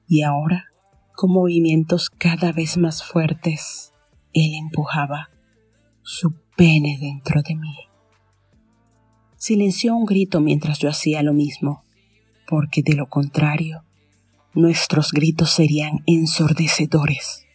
Y 0.07 0.21
ahora, 0.21 0.65
con 1.19 1.33
movimientos 1.33 2.09
cada 2.09 2.53
vez 2.53 2.77
más 2.77 3.03
fuertes, 3.03 3.91
él 4.31 4.53
empujaba 4.55 5.29
su 6.01 6.33
pene 6.55 6.97
dentro 6.97 7.41
de 7.41 7.55
mí. 7.55 7.75
Silenció 9.35 9.97
un 9.97 10.05
grito 10.05 10.39
mientras 10.39 10.79
yo 10.79 10.87
hacía 10.87 11.21
lo 11.21 11.33
mismo, 11.33 11.83
porque 12.47 12.83
de 12.83 12.95
lo 12.95 13.09
contrario, 13.09 13.83
nuestros 14.53 15.11
gritos 15.11 15.51
serían 15.51 16.03
ensordecedores, 16.05 17.45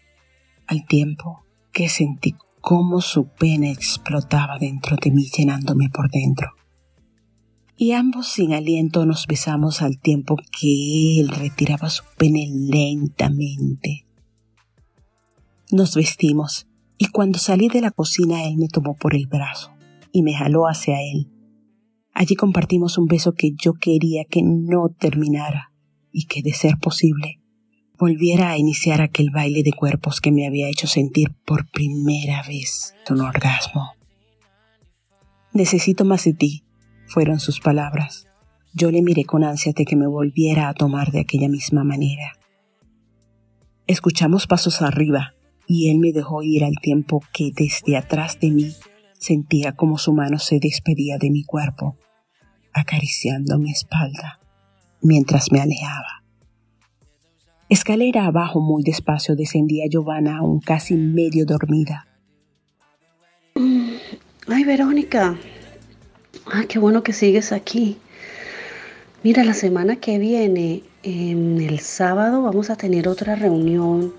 al 0.67 0.85
tiempo 0.85 1.47
que 1.73 1.89
sentí 1.89 2.35
cómo 2.61 3.01
su 3.01 3.29
pene 3.29 3.71
explotaba 3.71 4.59
dentro 4.59 4.99
de 5.03 5.11
mí 5.11 5.25
llenándome 5.35 5.89
por 5.89 6.11
dentro 6.11 6.51
y 7.77 7.93
ambos 7.93 8.29
sin 8.29 8.53
aliento 8.53 9.05
nos 9.05 9.27
besamos 9.27 9.83
al 9.83 9.99
tiempo 9.99 10.37
que 10.37 11.21
él 11.21 11.29
retiraba 11.29 11.91
su 11.91 12.05
pene 12.17 12.49
lentamente. 12.51 14.07
Nos 15.71 15.95
vestimos 15.97 16.67
y 16.99 17.07
cuando 17.07 17.39
salí 17.39 17.69
de 17.69 17.81
la 17.81 17.91
cocina 17.91 18.45
él 18.45 18.57
me 18.57 18.69
tomó 18.69 18.95
por 18.95 19.15
el 19.15 19.27
brazo 19.27 19.73
y 20.13 20.23
me 20.23 20.35
jaló 20.35 20.69
hacia 20.69 21.01
él. 21.03 21.31
Allí 22.13 22.37
compartimos 22.37 22.97
un 22.97 23.07
beso 23.07 23.33
que 23.33 23.51
yo 23.61 23.75
quería 23.75 24.25
que 24.25 24.43
no 24.43 24.89
terminara 24.89 25.73
y 26.13 26.27
que, 26.27 26.43
de 26.43 26.53
ser 26.53 26.79
posible, 26.79 27.41
volviera 27.99 28.51
a 28.51 28.59
iniciar 28.59 29.01
aquel 29.01 29.31
baile 29.31 29.65
de 29.65 29.73
cuerpos 29.73 30.21
que 30.21 30.31
me 30.31 30.47
había 30.47 30.69
hecho 30.69 30.87
sentir 30.87 31.35
por 31.45 31.69
primera 31.71 32.45
vez 32.47 32.95
un 33.11 33.21
orgasmo. 33.21 33.91
Necesito 35.53 36.05
más 36.05 36.25
de 36.25 36.35
ti, 36.35 36.64
fueron 37.07 37.41
sus 37.41 37.61
palabras. 37.61 38.27
Yo 38.73 38.91
le 38.91 39.03
miré 39.03 39.25
con 39.25 39.45
ansia 39.45 39.73
de 39.75 39.85
que 39.85 39.97
me 39.97 40.07
volviera 40.07 40.69
a 40.69 40.75
tomar 40.75 41.13
de 41.13 41.21
aquella 41.21 41.49
misma 41.49 41.85
manera. 41.85 42.33
Escuchamos 43.87 44.47
pasos 44.47 44.83
arriba 44.83 45.35
y 45.67 45.91
él 45.91 45.99
me 45.99 46.13
dejó 46.13 46.43
ir 46.43 46.65
al 46.65 46.77
tiempo 46.81 47.23
que 47.33 47.51
desde 47.55 47.97
atrás 47.97 48.41
de 48.41 48.51
mí 48.51 48.75
sentía 49.19 49.73
como 49.73 49.99
su 49.99 50.13
mano 50.13 50.39
se 50.39 50.59
despedía 50.61 51.19
de 51.19 51.31
mi 51.31 51.45
cuerpo, 51.45 51.97
acariciando 52.73 53.59
mi 53.59 53.71
espalda 53.71 54.41
mientras 55.05 55.53
me 55.53 55.61
alejaba. 55.61 56.25
Escalera 57.69 58.27
abajo 58.27 58.61
muy 58.61 58.83
despacio 58.83 59.37
descendía 59.37 59.85
Giovanna 59.89 60.39
aún 60.39 60.61
casi 60.61 60.95
medio 60.95 61.47
dormida. 61.47 62.07
Ay, 64.47 64.65
Verónica, 64.65 65.39
Ah, 66.47 66.65
qué 66.69 66.79
bueno 66.79 67.03
que 67.03 67.13
sigues 67.13 67.53
aquí. 67.53 67.99
Mira, 69.23 69.45
la 69.45 69.55
semana 69.55 69.97
que 69.97 70.19
viene, 70.19 70.83
en 71.03 71.61
el 71.61 71.81
sábado, 71.81 72.43
vamos 72.43 72.69
a 72.71 72.77
tener 72.77 73.09
otra 73.09 73.35
reunión 73.37 74.13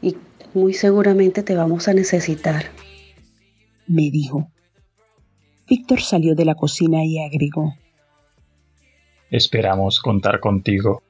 y 0.00 0.16
muy 0.54 0.72
seguramente 0.72 1.42
te 1.42 1.54
vamos 1.54 1.88
a 1.88 1.94
necesitar. 1.94 2.66
Me 3.86 4.10
dijo. 4.10 4.50
Víctor 5.68 6.00
salió 6.00 6.34
de 6.34 6.44
la 6.44 6.54
cocina 6.54 7.04
y 7.04 7.18
agregó. 7.18 7.74
Esperamos 9.30 10.00
contar 10.00 10.40
contigo. 10.40 11.02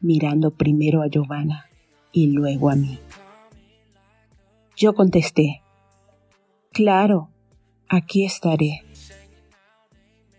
Mirando 0.00 0.50
primero 0.50 1.02
a 1.02 1.08
Giovanna 1.08 1.70
y 2.12 2.26
luego 2.26 2.70
a 2.70 2.76
mí. 2.76 2.98
Yo 4.76 4.94
contesté. 4.94 5.62
Claro, 6.72 7.30
aquí 7.88 8.24
estaré. 8.24 8.83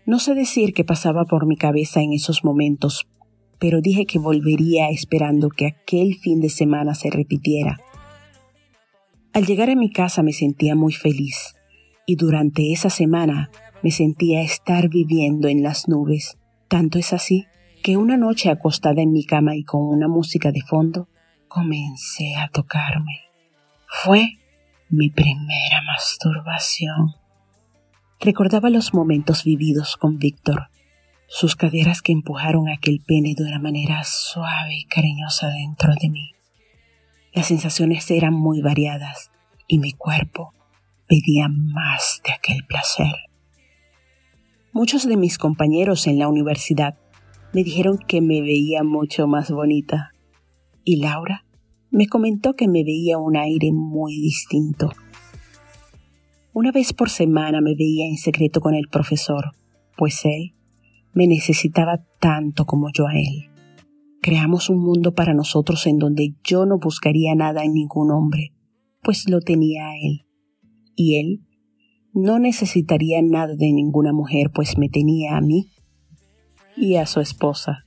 No 0.06 0.20
sé 0.20 0.34
decir 0.34 0.72
qué 0.72 0.84
pasaba 0.84 1.24
por 1.24 1.46
mi 1.46 1.56
cabeza 1.56 2.00
en 2.00 2.12
esos 2.12 2.44
momentos, 2.44 3.08
pero 3.58 3.80
dije 3.80 4.06
que 4.06 4.20
volvería 4.20 4.88
esperando 4.88 5.48
que 5.48 5.66
aquel 5.66 6.14
fin 6.14 6.40
de 6.40 6.48
semana 6.48 6.94
se 6.94 7.10
repitiera. 7.10 7.80
Al 9.32 9.46
llegar 9.46 9.68
a 9.68 9.74
mi 9.74 9.90
casa 9.90 10.22
me 10.22 10.32
sentía 10.32 10.76
muy 10.76 10.92
feliz 10.92 11.56
y 12.06 12.14
durante 12.14 12.72
esa 12.72 12.88
semana 12.88 13.50
me 13.82 13.90
sentía 13.90 14.42
estar 14.42 14.88
viviendo 14.88 15.48
en 15.48 15.64
las 15.64 15.88
nubes. 15.88 16.38
Tanto 16.68 17.00
es 17.00 17.12
así 17.12 17.46
que 17.82 17.96
una 17.96 18.16
noche 18.16 18.48
acostada 18.48 19.02
en 19.02 19.10
mi 19.10 19.24
cama 19.24 19.56
y 19.56 19.64
con 19.64 19.82
una 19.82 20.06
música 20.06 20.52
de 20.52 20.60
fondo, 20.60 21.08
comencé 21.48 22.34
a 22.36 22.48
tocarme. 22.48 23.22
Fue 23.88 24.38
mi 24.88 25.10
primera 25.10 25.82
masturbación. 25.84 27.25
Recordaba 28.20 28.70
los 28.70 28.94
momentos 28.94 29.44
vividos 29.44 29.96
con 29.98 30.18
Víctor, 30.18 30.68
sus 31.28 31.54
caderas 31.54 32.00
que 32.00 32.12
empujaron 32.12 32.68
aquel 32.68 33.02
pene 33.06 33.34
de 33.36 33.44
una 33.44 33.58
manera 33.58 34.02
suave 34.04 34.74
y 34.74 34.84
cariñosa 34.86 35.48
dentro 35.48 35.92
de 36.00 36.08
mí. 36.08 36.30
Las 37.34 37.48
sensaciones 37.48 38.10
eran 38.10 38.32
muy 38.32 38.62
variadas 38.62 39.30
y 39.68 39.78
mi 39.78 39.92
cuerpo 39.92 40.54
pedía 41.06 41.48
más 41.48 42.22
de 42.24 42.32
aquel 42.32 42.64
placer. 42.66 43.14
Muchos 44.72 45.06
de 45.06 45.18
mis 45.18 45.36
compañeros 45.36 46.06
en 46.06 46.18
la 46.18 46.28
universidad 46.28 46.96
me 47.52 47.64
dijeron 47.64 47.98
que 47.98 48.22
me 48.22 48.40
veía 48.40 48.82
mucho 48.82 49.26
más 49.26 49.50
bonita 49.50 50.12
y 50.84 50.96
Laura 50.96 51.44
me 51.90 52.06
comentó 52.06 52.56
que 52.56 52.66
me 52.66 52.82
veía 52.82 53.18
un 53.18 53.36
aire 53.36 53.72
muy 53.72 54.14
distinto 54.14 54.92
una 56.56 56.72
vez 56.72 56.94
por 56.94 57.10
semana 57.10 57.60
me 57.60 57.74
veía 57.74 58.06
en 58.06 58.16
secreto 58.16 58.62
con 58.62 58.74
el 58.74 58.88
profesor, 58.88 59.52
pues 59.94 60.24
él 60.24 60.54
me 61.12 61.26
necesitaba 61.26 62.06
tanto 62.18 62.64
como 62.64 62.88
yo 62.94 63.06
a 63.06 63.12
él. 63.12 63.50
Creamos 64.22 64.70
un 64.70 64.78
mundo 64.78 65.14
para 65.14 65.34
nosotros 65.34 65.86
en 65.86 65.98
donde 65.98 66.34
yo 66.42 66.64
no 66.64 66.78
buscaría 66.78 67.34
nada 67.34 67.62
en 67.62 67.74
ningún 67.74 68.10
hombre, 68.10 68.54
pues 69.02 69.28
lo 69.28 69.42
tenía 69.42 69.88
a 69.88 69.96
él. 69.96 70.24
Y 70.94 71.20
él 71.20 71.42
no 72.14 72.38
necesitaría 72.38 73.20
nada 73.20 73.54
de 73.54 73.70
ninguna 73.74 74.14
mujer, 74.14 74.50
pues 74.50 74.78
me 74.78 74.88
tenía 74.88 75.36
a 75.36 75.42
mí 75.42 75.72
y 76.74 76.94
a 76.94 77.04
su 77.04 77.20
esposa. 77.20 77.84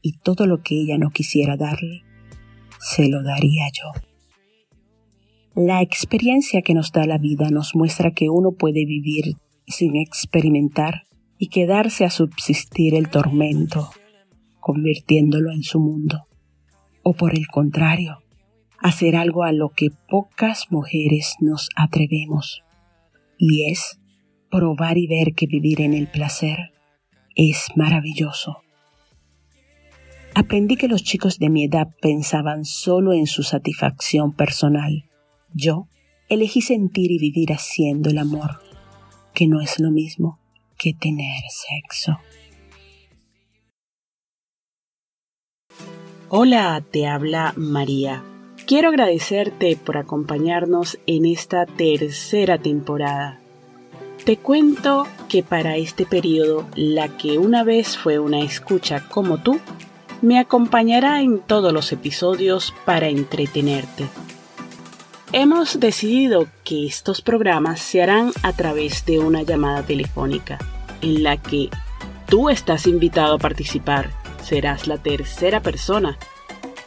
Y 0.00 0.18
todo 0.20 0.46
lo 0.46 0.62
que 0.62 0.80
ella 0.80 0.96
no 0.96 1.10
quisiera 1.10 1.56
darle, 1.56 2.04
se 2.78 3.08
lo 3.08 3.24
daría 3.24 3.64
yo. 3.72 4.09
La 5.56 5.82
experiencia 5.82 6.62
que 6.62 6.74
nos 6.74 6.92
da 6.92 7.06
la 7.06 7.18
vida 7.18 7.50
nos 7.50 7.74
muestra 7.74 8.12
que 8.12 8.30
uno 8.30 8.52
puede 8.52 8.84
vivir 8.86 9.34
sin 9.66 9.96
experimentar 9.96 11.02
y 11.38 11.48
quedarse 11.48 12.04
a 12.04 12.10
subsistir 12.10 12.94
el 12.94 13.08
tormento, 13.08 13.90
convirtiéndolo 14.60 15.50
en 15.50 15.62
su 15.62 15.80
mundo. 15.80 16.26
o 17.02 17.14
por 17.14 17.34
el 17.34 17.46
contrario, 17.46 18.18
hacer 18.78 19.16
algo 19.16 19.42
a 19.44 19.52
lo 19.52 19.70
que 19.70 19.88
pocas 20.08 20.66
mujeres 20.70 21.34
nos 21.40 21.70
atrevemos, 21.74 22.62
y 23.38 23.70
es 23.70 23.98
probar 24.50 24.98
y 24.98 25.06
ver 25.06 25.34
que 25.34 25.46
vivir 25.46 25.80
en 25.80 25.94
el 25.94 26.08
placer 26.08 26.72
es 27.34 27.68
maravilloso. 27.74 28.58
Aprendí 30.34 30.76
que 30.76 30.88
los 30.88 31.02
chicos 31.02 31.38
de 31.38 31.48
mi 31.48 31.64
edad 31.64 31.88
pensaban 32.00 32.64
solo 32.64 33.12
en 33.12 33.26
su 33.26 33.42
satisfacción 33.42 34.32
personal. 34.32 35.09
Yo 35.52 35.88
elegí 36.28 36.60
sentir 36.60 37.10
y 37.10 37.18
vivir 37.18 37.52
haciendo 37.52 38.10
el 38.10 38.18
amor, 38.18 38.60
que 39.34 39.46
no 39.46 39.60
es 39.60 39.80
lo 39.80 39.90
mismo 39.90 40.38
que 40.78 40.94
tener 40.94 41.42
sexo. 41.48 42.18
Hola, 46.28 46.82
te 46.90 47.06
habla 47.06 47.52
María. 47.56 48.22
Quiero 48.66 48.90
agradecerte 48.90 49.76
por 49.76 49.96
acompañarnos 49.96 50.98
en 51.06 51.26
esta 51.26 51.66
tercera 51.66 52.56
temporada. 52.58 53.40
Te 54.24 54.36
cuento 54.36 55.08
que 55.28 55.42
para 55.42 55.76
este 55.76 56.06
periodo, 56.06 56.68
la 56.76 57.16
que 57.16 57.38
una 57.38 57.64
vez 57.64 57.98
fue 57.98 58.20
una 58.20 58.40
escucha 58.42 59.08
como 59.08 59.38
tú, 59.38 59.58
me 60.22 60.38
acompañará 60.38 61.20
en 61.22 61.40
todos 61.40 61.72
los 61.72 61.90
episodios 61.90 62.72
para 62.84 63.08
entretenerte. 63.08 64.04
Hemos 65.32 65.78
decidido 65.78 66.48
que 66.64 66.86
estos 66.86 67.22
programas 67.22 67.78
se 67.78 68.02
harán 68.02 68.32
a 68.42 68.52
través 68.52 69.06
de 69.06 69.20
una 69.20 69.42
llamada 69.42 69.84
telefónica, 69.84 70.58
en 71.02 71.22
la 71.22 71.40
que 71.40 71.68
tú 72.26 72.50
estás 72.50 72.88
invitado 72.88 73.34
a 73.34 73.38
participar 73.38 74.10
serás 74.42 74.88
la 74.88 74.98
tercera 74.98 75.62
persona. 75.62 76.18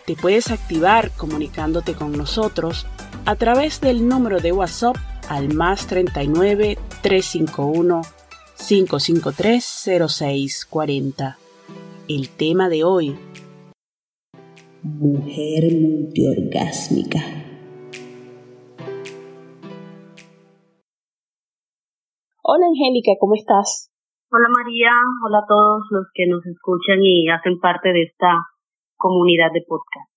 Te 0.06 0.18
puedes 0.18 0.52
activar 0.52 1.12
comunicándote 1.12 1.94
con 1.94 2.12
nosotros 2.12 2.86
a 3.24 3.38
través 3.38 3.80
del 3.80 4.10
número 4.10 4.42
de 4.42 4.52
WhatsApp 4.52 4.98
al 5.30 5.54
más 5.54 5.88
39 5.88 6.78
351 7.02 8.02
553 8.58 9.64
0640. 10.10 11.38
El 12.10 12.28
tema 12.28 12.68
de 12.68 12.84
hoy. 12.84 13.16
Mujer 14.84 15.74
multiorgásmica. 15.74 17.43
Hola 22.46 22.68
Angélica, 22.68 23.16
¿cómo 23.24 23.40
estás? 23.40 23.88
Hola 24.28 24.52
María, 24.52 24.92
hola 25.24 25.40
a 25.40 25.48
todos 25.48 25.88
los 25.96 26.12
que 26.12 26.28
nos 26.28 26.44
escuchan 26.44 27.00
y 27.00 27.32
hacen 27.32 27.56
parte 27.64 27.96
de 27.96 28.04
esta 28.04 28.36
comunidad 29.00 29.56
de 29.56 29.64
podcast. 29.64 30.12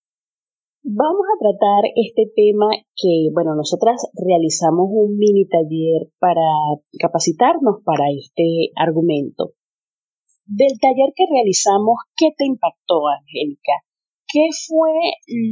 Vamos 0.82 1.22
a 1.22 1.38
tratar 1.38 1.86
este 1.94 2.26
tema 2.34 2.66
que, 2.98 3.30
bueno, 3.30 3.54
nosotras 3.54 4.10
realizamos 4.18 4.90
un 4.90 5.14
mini 5.14 5.46
taller 5.46 6.10
para 6.18 6.42
capacitarnos 6.98 7.86
para 7.86 8.10
este 8.10 8.74
argumento. 8.74 9.54
Del 10.50 10.74
taller 10.82 11.14
que 11.14 11.30
realizamos, 11.30 12.10
¿qué 12.18 12.34
te 12.34 12.42
impactó, 12.42 13.06
Angélica? 13.06 13.86
¿Qué 14.26 14.50
fue 14.66 14.98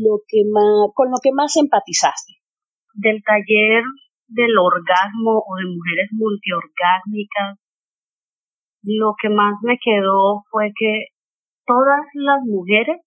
lo 0.02 0.26
que 0.26 0.42
más, 0.50 0.90
con 0.90 1.14
lo 1.14 1.22
que 1.22 1.30
más 1.30 1.54
empatizaste? 1.54 2.34
Del 2.98 3.22
taller 3.22 3.86
del 4.34 4.58
orgasmo 4.58 5.42
o 5.46 5.56
de 5.56 5.66
mujeres 5.66 6.08
multiorgásmicas 6.12 7.58
lo 8.84 9.14
que 9.20 9.30
más 9.30 9.54
me 9.62 9.78
quedó 9.82 10.44
fue 10.50 10.72
que 10.78 11.06
todas 11.66 12.04
las 12.14 12.42
mujeres 12.44 13.00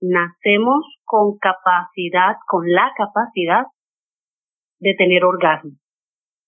nacemos 0.00 0.84
con 1.04 1.36
capacidad, 1.38 2.36
con 2.46 2.70
la 2.70 2.90
capacidad 2.96 3.66
de 4.80 4.94
tener 4.96 5.24
orgasmo. 5.24 5.72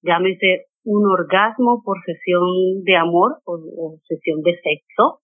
Llámese 0.02 0.66
un 0.84 1.06
orgasmo 1.06 1.82
por 1.84 1.98
sesión 2.04 2.82
de 2.84 2.96
amor 2.96 3.40
o, 3.44 3.98
sesión 4.06 4.40
de 4.42 4.52
sexo, 4.52 5.20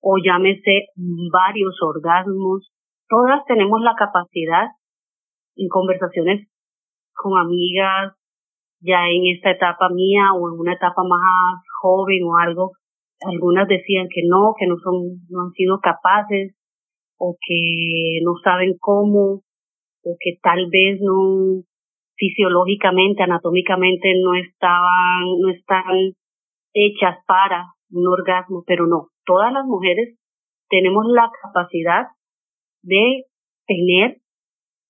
o 0.00 0.16
llámese 0.24 0.86
varios 1.32 1.76
orgasmos. 1.82 2.70
Todas 3.08 3.44
tenemos 3.46 3.80
la 3.80 3.94
capacidad 3.96 4.68
en 5.56 5.68
conversaciones 5.68 6.46
con 7.14 7.38
amigas, 7.38 8.14
ya 8.80 9.08
en 9.08 9.34
esta 9.34 9.52
etapa 9.52 9.88
mía 9.88 10.32
o 10.34 10.52
en 10.52 10.60
una 10.60 10.74
etapa 10.74 11.02
más 11.08 11.62
joven 11.80 12.22
o 12.24 12.36
algo, 12.36 12.72
algunas 13.20 13.66
decían 13.68 14.08
que 14.12 14.22
no, 14.28 14.54
que 14.58 14.66
no 14.66 14.76
son, 14.78 15.24
no 15.30 15.42
han 15.42 15.52
sido 15.52 15.78
capaces 15.80 16.54
o 17.18 17.36
que 17.40 18.20
no 18.22 18.34
saben 18.42 18.74
cómo 18.78 19.42
o 20.04 20.16
que 20.20 20.38
tal 20.42 20.68
vez 20.70 21.00
no 21.00 21.62
fisiológicamente, 22.16 23.22
anatómicamente 23.22 24.12
no 24.22 24.34
estaban, 24.34 25.24
no 25.40 25.48
están 25.50 26.12
hechas 26.74 27.16
para 27.26 27.72
un 27.90 28.06
orgasmo, 28.06 28.64
pero 28.66 28.86
no, 28.86 29.08
todas 29.24 29.52
las 29.52 29.64
mujeres 29.64 30.18
tenemos 30.68 31.04
la 31.06 31.30
capacidad 31.42 32.06
de 32.82 33.24
tener 33.66 34.18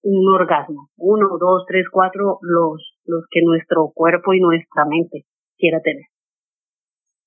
un 0.05 0.29
orgasmo. 0.29 0.90
Uno, 0.97 1.38
dos, 1.40 1.64
tres, 1.67 1.87
cuatro, 1.90 2.38
los, 2.43 3.01
los 3.05 3.25
que 3.31 3.40
nuestro 3.43 3.90
cuerpo 3.95 4.35
y 4.35 4.40
nuestra 4.40 4.85
mente 4.85 5.25
quiera 5.57 5.81
tener. 5.81 6.05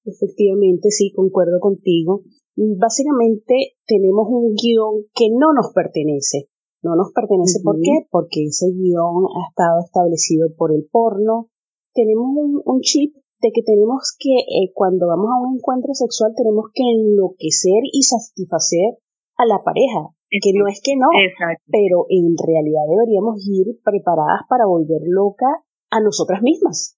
Efectivamente, 0.05 0.89
sí, 0.89 1.11
concuerdo 1.13 1.59
contigo. 1.59 2.21
Básicamente 2.55 3.75
tenemos 3.85 4.27
un 4.29 4.53
guion 4.55 5.03
que 5.13 5.27
no 5.29 5.53
nos 5.53 5.73
pertenece. 5.73 6.49
No 6.81 6.95
nos 6.95 7.11
pertenece, 7.11 7.59
¿por 7.63 7.75
qué? 7.81 8.07
Porque 8.09 8.45
ese 8.45 8.67
guion 8.71 9.25
ha 9.35 9.49
estado 9.49 9.81
establecido 9.83 10.47
por 10.55 10.71
el 10.71 10.87
porno. 10.89 11.49
Tenemos 11.93 12.29
un, 12.63 12.79
chip 12.81 13.15
de 13.41 13.49
que 13.51 13.63
tenemos 13.63 14.15
que, 14.17 14.37
eh, 14.37 14.71
cuando 14.73 15.07
vamos 15.07 15.27
a 15.33 15.41
un 15.41 15.57
encuentro 15.57 15.93
sexual, 15.93 16.33
tenemos 16.37 16.65
que 16.73 16.83
enloquecer 16.83 17.81
y 17.91 18.03
satisfacer 18.03 19.01
a 19.35 19.45
la 19.45 19.63
pareja 19.63 20.13
que 20.29 20.51
no 20.53 20.67
es 20.67 20.81
que 20.83 20.95
no, 20.95 21.07
pero 21.71 22.05
en 22.09 22.35
realidad 22.35 22.83
deberíamos 22.87 23.39
ir 23.47 23.79
preparadas 23.83 24.43
para 24.49 24.65
volver 24.65 25.01
loca 25.07 25.47
a 25.89 25.99
nosotras 26.01 26.41
mismas. 26.41 26.97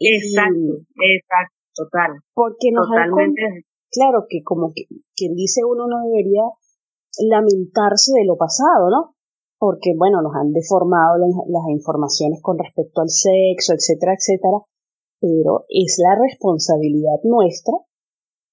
Exacto, 0.00 0.80
exacto, 0.96 1.56
total. 1.74 2.10
Porque 2.32 2.72
nos 2.72 2.88
Totalmente. 2.88 3.68
claro 3.92 4.24
que 4.28 4.42
como 4.42 4.72
que, 4.74 4.88
quien 5.14 5.34
dice 5.34 5.60
uno 5.68 5.86
no 5.86 6.08
debería 6.08 6.48
lamentarse 7.28 8.12
de 8.16 8.24
lo 8.24 8.36
pasado, 8.36 8.88
¿no? 8.88 9.14
Porque, 9.58 9.92
bueno, 9.94 10.22
nos 10.22 10.32
han 10.34 10.52
deformado 10.52 11.18
las, 11.18 11.36
las 11.48 11.68
informaciones 11.68 12.40
con 12.40 12.56
respecto 12.56 13.02
al 13.02 13.10
sexo, 13.10 13.74
etcétera, 13.74 14.16
etcétera, 14.16 14.64
pero 15.20 15.66
es 15.68 16.00
la 16.00 16.16
responsabilidad 16.16 17.20
nuestra 17.24 17.76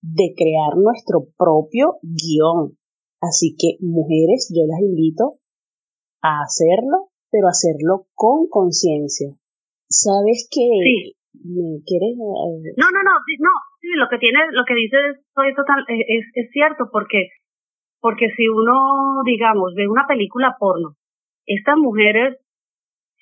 de 0.02 0.34
crear 0.36 0.76
nuestro 0.76 1.28
propio 1.38 1.96
guion, 2.04 2.78
Así 3.22 3.56
que 3.58 3.78
mujeres, 3.82 4.52
yo 4.54 4.64
las 4.68 4.82
invito 4.82 5.40
a 6.22 6.42
hacerlo, 6.44 7.10
pero 7.32 7.48
hacerlo 7.48 8.06
con 8.14 8.48
conciencia. 8.50 9.34
¿Sabes 9.90 10.48
qué? 10.52 10.68
Sí. 10.84 11.14
¿Me 11.44 11.82
quieres? 11.86 12.18
Eh, 12.18 12.74
no, 12.78 12.88
no, 12.90 13.02
no, 13.04 13.14
no, 13.14 13.54
sí, 13.80 13.88
lo 13.96 14.08
que 14.10 14.18
tiene, 14.18 14.40
lo 14.52 14.66
que 14.66 14.74
dices 14.74 15.22
soy 15.34 15.54
total, 15.54 15.86
eh, 15.88 16.18
es, 16.18 16.26
es 16.34 16.50
cierto, 16.52 16.90
porque, 16.92 17.30
porque 18.02 18.30
si 18.36 18.48
uno, 18.48 19.22
digamos, 19.26 19.74
ve 19.76 19.88
una 19.88 20.06
película 20.08 20.56
porno, 20.60 20.96
estas 21.46 21.78
mujeres, 21.78 22.38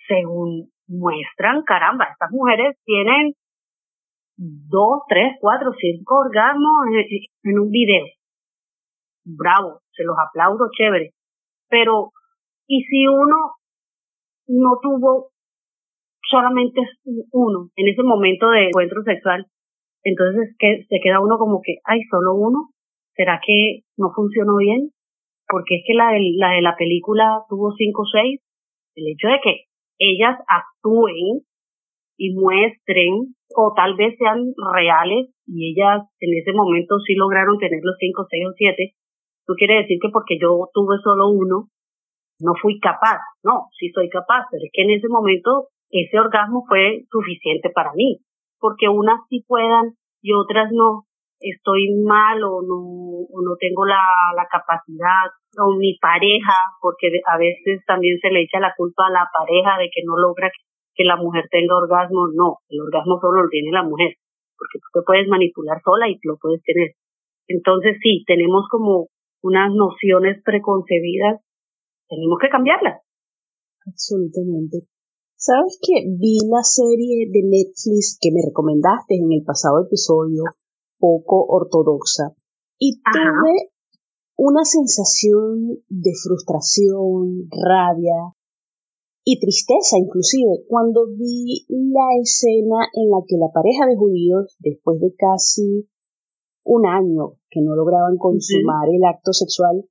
según 0.08 0.72
muestran, 0.88 1.64
caramba, 1.64 2.06
estas 2.12 2.32
mujeres 2.32 2.78
tienen 2.86 3.34
dos, 4.38 5.04
tres, 5.10 5.36
cuatro, 5.42 5.72
cinco 5.78 6.20
orgasmos 6.20 6.88
en 7.44 7.60
un 7.60 7.70
video 7.70 8.06
bravo, 9.26 9.82
se 9.96 10.04
los 10.04 10.16
aplaudo, 10.18 10.70
chévere. 10.78 11.12
Pero, 11.70 12.12
¿y 12.68 12.84
si 12.84 13.08
uno 13.08 13.56
no 14.48 14.80
tuvo 14.82 15.30
solamente 16.30 16.82
uno 17.32 17.70
en 17.76 17.88
ese 17.88 18.04
momento 18.04 18.50
de 18.50 18.68
encuentro 18.68 19.04
sexual? 19.04 19.46
Entonces 20.04 20.56
que 20.60 20.86
se 20.88 21.00
queda 21.02 21.20
uno 21.20 21.38
como 21.38 21.62
que, 21.64 21.78
ay, 21.84 22.02
solo 22.10 22.36
uno. 22.36 22.70
¿Será 23.16 23.40
que 23.46 23.82
no 23.98 24.12
funcionó 24.14 24.58
bien? 24.58 24.92
Porque 25.48 25.78
es 25.78 25.84
que 25.88 25.94
la 25.94 26.12
de 26.12 26.20
la, 26.38 26.52
de 26.52 26.62
la 26.62 26.76
película 26.76 27.44
tuvo 27.50 27.72
cinco 27.78 28.04
o 28.04 28.06
seis. 28.06 28.42
El 28.96 29.08
hecho 29.08 29.28
de 29.28 29.40
que 29.42 29.66
ellas 30.00 30.38
actúen 30.48 31.42
y 32.18 32.34
muestren 32.34 33.36
o 33.56 33.74
tal 33.76 33.96
vez 33.96 34.16
sean 34.18 34.54
reales 34.74 35.30
y 35.48 35.72
ellas 35.72 36.04
en 36.20 36.38
ese 36.38 36.54
momento 36.54 37.00
sí 37.06 37.16
lograron 37.16 37.58
tener 37.58 37.80
los 37.84 37.96
cinco, 38.00 38.26
seis 38.30 38.44
o 38.48 38.54
siete, 38.56 38.94
no 39.48 39.56
quiere 39.56 39.82
decir 39.82 39.98
que 40.02 40.10
porque 40.10 40.38
yo 40.42 40.70
tuve 40.74 40.98
solo 41.04 41.30
uno, 41.30 41.70
no 42.40 42.54
fui 42.62 42.80
capaz. 42.80 43.20
No, 43.44 43.70
sí 43.78 43.90
soy 43.94 44.10
capaz, 44.10 44.46
pero 44.52 44.64
es 44.64 44.72
que 44.74 44.84
en 44.84 44.92
ese 44.92 45.08
momento 45.08 45.70
ese 45.90 46.20
orgasmo 46.20 46.66
fue 46.68 47.06
suficiente 47.10 47.70
para 47.70 47.94
mí. 47.94 48.20
Porque 48.60 48.90
unas 48.90 49.20
sí 49.30 49.44
puedan 49.48 49.94
y 50.22 50.34
otras 50.34 50.72
no, 50.72 51.06
estoy 51.40 51.94
mal 52.04 52.42
o 52.44 52.62
no, 52.66 52.80
o 53.30 53.38
no 53.44 53.56
tengo 53.60 53.86
la, 53.86 54.02
la 54.36 54.48
capacidad 54.50 55.30
o 55.58 55.76
mi 55.78 55.98
pareja, 56.02 56.74
porque 56.82 57.08
a 57.28 57.38
veces 57.38 57.84
también 57.86 58.18
se 58.20 58.32
le 58.32 58.42
echa 58.42 58.60
la 58.60 58.74
culpa 58.76 59.08
a 59.08 59.12
la 59.12 59.28
pareja 59.32 59.78
de 59.78 59.90
que 59.94 60.02
no 60.04 60.18
logra 60.18 60.50
que 60.96 61.04
la 61.04 61.16
mujer 61.18 61.46
tenga 61.52 61.78
orgasmo. 61.78 62.28
No, 62.34 62.58
el 62.70 62.82
orgasmo 62.82 63.20
solo 63.22 63.44
lo 63.44 63.50
tiene 63.50 63.72
la 63.72 63.84
mujer, 63.84 64.16
porque 64.58 64.80
tú 64.80 64.88
te 65.00 65.06
puedes 65.06 65.28
manipular 65.28 65.80
sola 65.84 66.10
y 66.10 66.18
lo 66.24 66.38
puedes 66.42 66.64
tener. 66.64 66.96
Entonces 67.48 67.98
sí, 68.02 68.24
tenemos 68.26 68.66
como 68.70 69.08
unas 69.46 69.70
nociones 69.70 70.42
preconcebidas, 70.44 71.46
tenemos 72.10 72.38
que 72.42 72.50
cambiarlas. 72.50 73.02
Absolutamente. 73.86 74.90
¿Sabes 75.38 75.78
que 75.78 76.10
vi 76.18 76.42
la 76.50 76.64
serie 76.64 77.30
de 77.30 77.42
Netflix 77.46 78.18
que 78.20 78.34
me 78.34 78.42
recomendaste 78.42 79.14
en 79.14 79.30
el 79.32 79.44
pasado 79.46 79.86
episodio, 79.86 80.44
poco 80.98 81.46
ortodoxa, 81.46 82.34
y 82.80 82.98
tuve 83.04 83.70
una 84.38 84.66
sensación 84.66 85.78
de 85.88 86.12
frustración, 86.18 87.48
rabia 87.52 88.34
y 89.24 89.40
tristeza 89.40 89.98
inclusive 89.98 90.66
cuando 90.68 91.08
vi 91.08 91.66
la 91.70 92.10
escena 92.22 92.90
en 92.94 93.10
la 93.10 93.22
que 93.28 93.38
la 93.38 93.54
pareja 93.54 93.86
de 93.86 93.96
judíos, 93.96 94.56
después 94.60 95.00
de 95.00 95.14
casi 95.16 95.88
un 96.66 96.86
año 96.86 97.38
que 97.50 97.62
no 97.62 97.76
lograban 97.76 98.18
consumar 98.18 98.90
el 98.92 99.06
acto 99.06 99.32
sexual, 99.32 99.86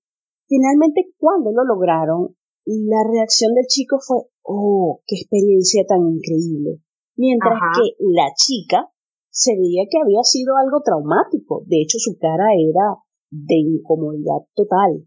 finalmente 0.47 1.15
cuando 1.17 1.51
lo 1.53 1.65
lograron, 1.65 2.37
la 2.67 3.03
reacción 3.11 3.55
del 3.55 3.67
chico 3.67 3.99
fue, 4.01 4.19
oh, 4.43 5.01
qué 5.07 5.17
experiencia 5.17 5.85
tan 5.87 6.01
increíble. 6.07 6.81
Mientras 7.17 7.55
que 7.79 7.95
la 8.01 8.27
chica 8.37 8.91
se 9.31 9.57
veía 9.59 9.87
que 9.91 9.99
había 9.99 10.23
sido 10.23 10.55
algo 10.57 10.81
traumático. 10.83 11.63
De 11.67 11.83
hecho, 11.83 11.99
su 11.99 12.17
cara 12.19 12.55
era 12.55 13.03
de 13.31 13.57
incomodidad 13.59 14.47
total. 14.55 15.03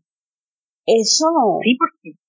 Eso. 0.85 1.27
Sí, 1.63 1.77
porque 1.79 2.19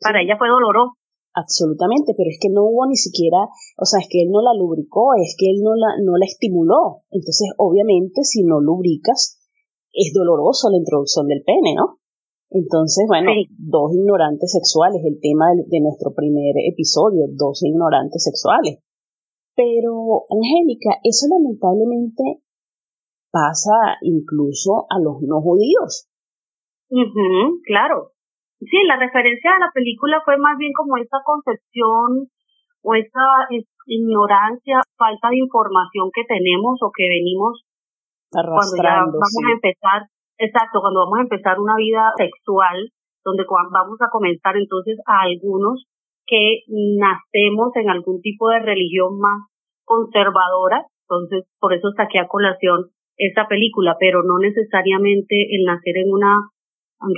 para 0.00 0.22
ella 0.22 0.36
fue 0.38 0.48
doloroso. 0.48 0.99
Absolutamente, 1.34 2.12
pero 2.16 2.28
es 2.28 2.38
que 2.40 2.50
no 2.50 2.66
hubo 2.66 2.86
ni 2.86 2.96
siquiera, 2.96 3.38
o 3.78 3.84
sea, 3.84 4.00
es 4.00 4.08
que 4.10 4.22
él 4.22 4.30
no 4.30 4.42
la 4.42 4.50
lubricó, 4.58 5.14
es 5.14 5.36
que 5.38 5.46
él 5.46 5.62
no 5.62 5.74
la, 5.74 5.94
no 6.02 6.16
la 6.16 6.26
estimuló. 6.26 7.06
Entonces, 7.10 7.54
obviamente, 7.56 8.24
si 8.24 8.42
no 8.42 8.60
lubricas, 8.60 9.38
es 9.92 10.12
doloroso 10.12 10.70
la 10.70 10.78
introducción 10.78 11.26
del 11.28 11.42
pene, 11.44 11.74
¿no? 11.76 11.98
Entonces, 12.50 13.04
bueno, 13.06 13.30
dos 13.58 13.94
ignorantes 13.94 14.50
sexuales, 14.50 15.02
el 15.06 15.20
tema 15.20 15.54
de, 15.54 15.62
de, 15.70 15.80
nuestro 15.80 16.12
primer 16.14 16.54
episodio, 16.66 17.26
dos 17.30 17.62
ignorantes 17.62 18.24
sexuales. 18.24 18.82
Pero, 19.54 20.26
Angélica, 20.30 20.98
eso 21.04 21.26
lamentablemente 21.30 22.42
pasa 23.30 24.02
incluso 24.02 24.86
a 24.90 24.98
los 24.98 25.22
no 25.22 25.40
judíos. 25.40 26.08
claro. 27.64 28.12
Sí, 28.60 28.76
la 28.86 28.96
referencia 28.96 29.56
a 29.56 29.58
la 29.58 29.70
película 29.72 30.20
fue 30.24 30.36
más 30.36 30.56
bien 30.58 30.72
como 30.72 30.96
esa 30.96 31.18
concepción 31.24 32.28
o 32.82 32.94
esa 32.94 33.48
ignorancia, 33.86 34.80
falta 34.96 35.28
de 35.30 35.38
información 35.38 36.10
que 36.12 36.24
tenemos 36.28 36.78
o 36.82 36.92
que 36.94 37.08
venimos 37.08 37.64
cuando 38.30 38.76
ya 38.82 39.04
vamos 39.04 39.44
a 39.48 39.52
empezar, 39.52 40.02
exacto, 40.38 40.80
cuando 40.80 41.00
vamos 41.00 41.18
a 41.18 41.22
empezar 41.22 41.58
una 41.58 41.76
vida 41.76 42.12
sexual, 42.16 42.92
donde 43.24 43.44
vamos 43.48 43.98
a 44.00 44.10
comenzar 44.10 44.56
entonces 44.56 44.98
a 45.06 45.22
algunos 45.22 45.84
que 46.26 46.62
nacemos 46.68 47.74
en 47.74 47.90
algún 47.90 48.20
tipo 48.20 48.48
de 48.50 48.60
religión 48.60 49.18
más 49.18 49.48
conservadora, 49.84 50.86
entonces 51.08 51.44
por 51.58 51.74
eso 51.74 51.90
saqué 51.96 52.20
a 52.20 52.28
colación 52.28 52.90
esta 53.16 53.48
película, 53.48 53.96
pero 53.98 54.22
no 54.22 54.38
necesariamente 54.38 55.48
el 55.50 55.64
nacer 55.64 55.96
en 55.98 56.12
una 56.12 56.38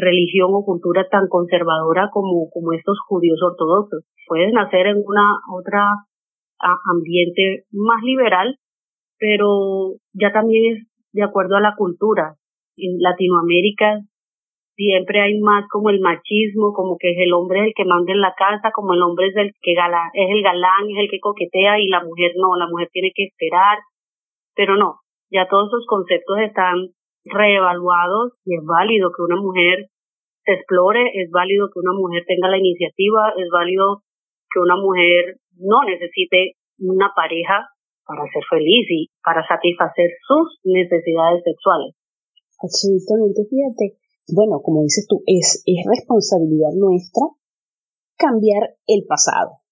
religión 0.01 0.51
o 0.53 0.65
cultura 0.65 1.07
tan 1.11 1.29
conservadora 1.29 2.11
como, 2.13 2.49
como 2.51 2.73
estos 2.73 2.99
judíos 3.07 3.41
ortodoxos. 3.43 4.05
Puedes 4.27 4.53
nacer 4.53 4.87
en 4.87 5.03
una 5.05 5.39
otra 5.53 6.07
ambiente 6.95 7.65
más 7.73 8.03
liberal, 8.03 8.57
pero 9.19 9.95
ya 10.13 10.33
también 10.33 10.77
es 10.77 10.87
de 11.13 11.25
acuerdo 11.25 11.57
a 11.57 11.61
la 11.61 11.75
cultura. 11.77 12.37
En 12.77 12.99
Latinoamérica 13.01 14.01
siempre 14.75 15.21
hay 15.21 15.39
más 15.41 15.65
como 15.69 15.91
el 15.91 16.01
machismo, 16.01 16.73
como 16.73 16.97
que 16.99 17.13
es 17.13 17.19
el 17.19 17.33
hombre 17.33 17.65
el 17.67 17.73
que 17.77 17.85
manda 17.85 18.13
en 18.13 18.21
la 18.21 18.35
casa, 18.37 18.71
como 18.73 18.95
el 18.95 19.03
hombre 19.03 19.29
es 19.29 19.37
el 19.37 19.53
que 19.61 19.75
gala, 19.75 20.11
es 20.15 20.31
el 20.31 20.43
galán, 20.43 20.89
es 20.91 20.99
el 20.99 21.11
que 21.11 21.21
coquetea 21.21 21.81
y 21.81 21.89
la 21.89 22.03
mujer 22.03 22.33
no, 22.37 22.57
la 22.57 22.69
mujer 22.69 22.89
tiene 22.93 23.11
que 23.15 23.25
esperar, 23.25 23.79
pero 24.55 24.77
no, 24.77 25.01
ya 25.31 25.47
todos 25.49 25.69
esos 25.69 25.87
conceptos 25.87 26.39
están 26.41 26.77
reevaluados 27.25 28.35
y 28.45 28.57
es 28.57 28.65
válido 28.65 29.11
que 29.15 29.23
una 29.23 29.41
mujer 29.41 29.91
se 30.45 30.53
explore, 30.53 31.07
es 31.15 31.31
válido 31.31 31.71
que 31.71 31.79
una 31.79 31.95
mujer 31.95 32.25
tenga 32.27 32.49
la 32.49 32.59
iniciativa, 32.59 33.33
es 33.39 33.49
válido 33.53 34.03
que 34.51 34.59
una 34.61 34.77
mujer 34.77 35.39
no 35.57 35.85
necesite 35.87 36.59
una 36.79 37.13
pareja 37.15 37.71
para 38.05 38.27
ser 38.27 38.43
feliz 38.51 38.87
y 38.91 39.11
para 39.23 39.47
satisfacer 39.47 40.11
sus 40.27 40.59
necesidades 40.65 41.43
sexuales. 41.45 41.95
Absolutamente, 42.59 43.47
fíjate. 43.47 43.99
Bueno, 44.35 44.61
como 44.63 44.83
dices 44.83 45.07
tú, 45.09 45.23
es, 45.27 45.63
es 45.67 45.81
responsabilidad 45.87 46.75
nuestra 46.75 47.27
cambiar 48.17 48.79
el 48.87 49.05
pasado, 49.07 49.63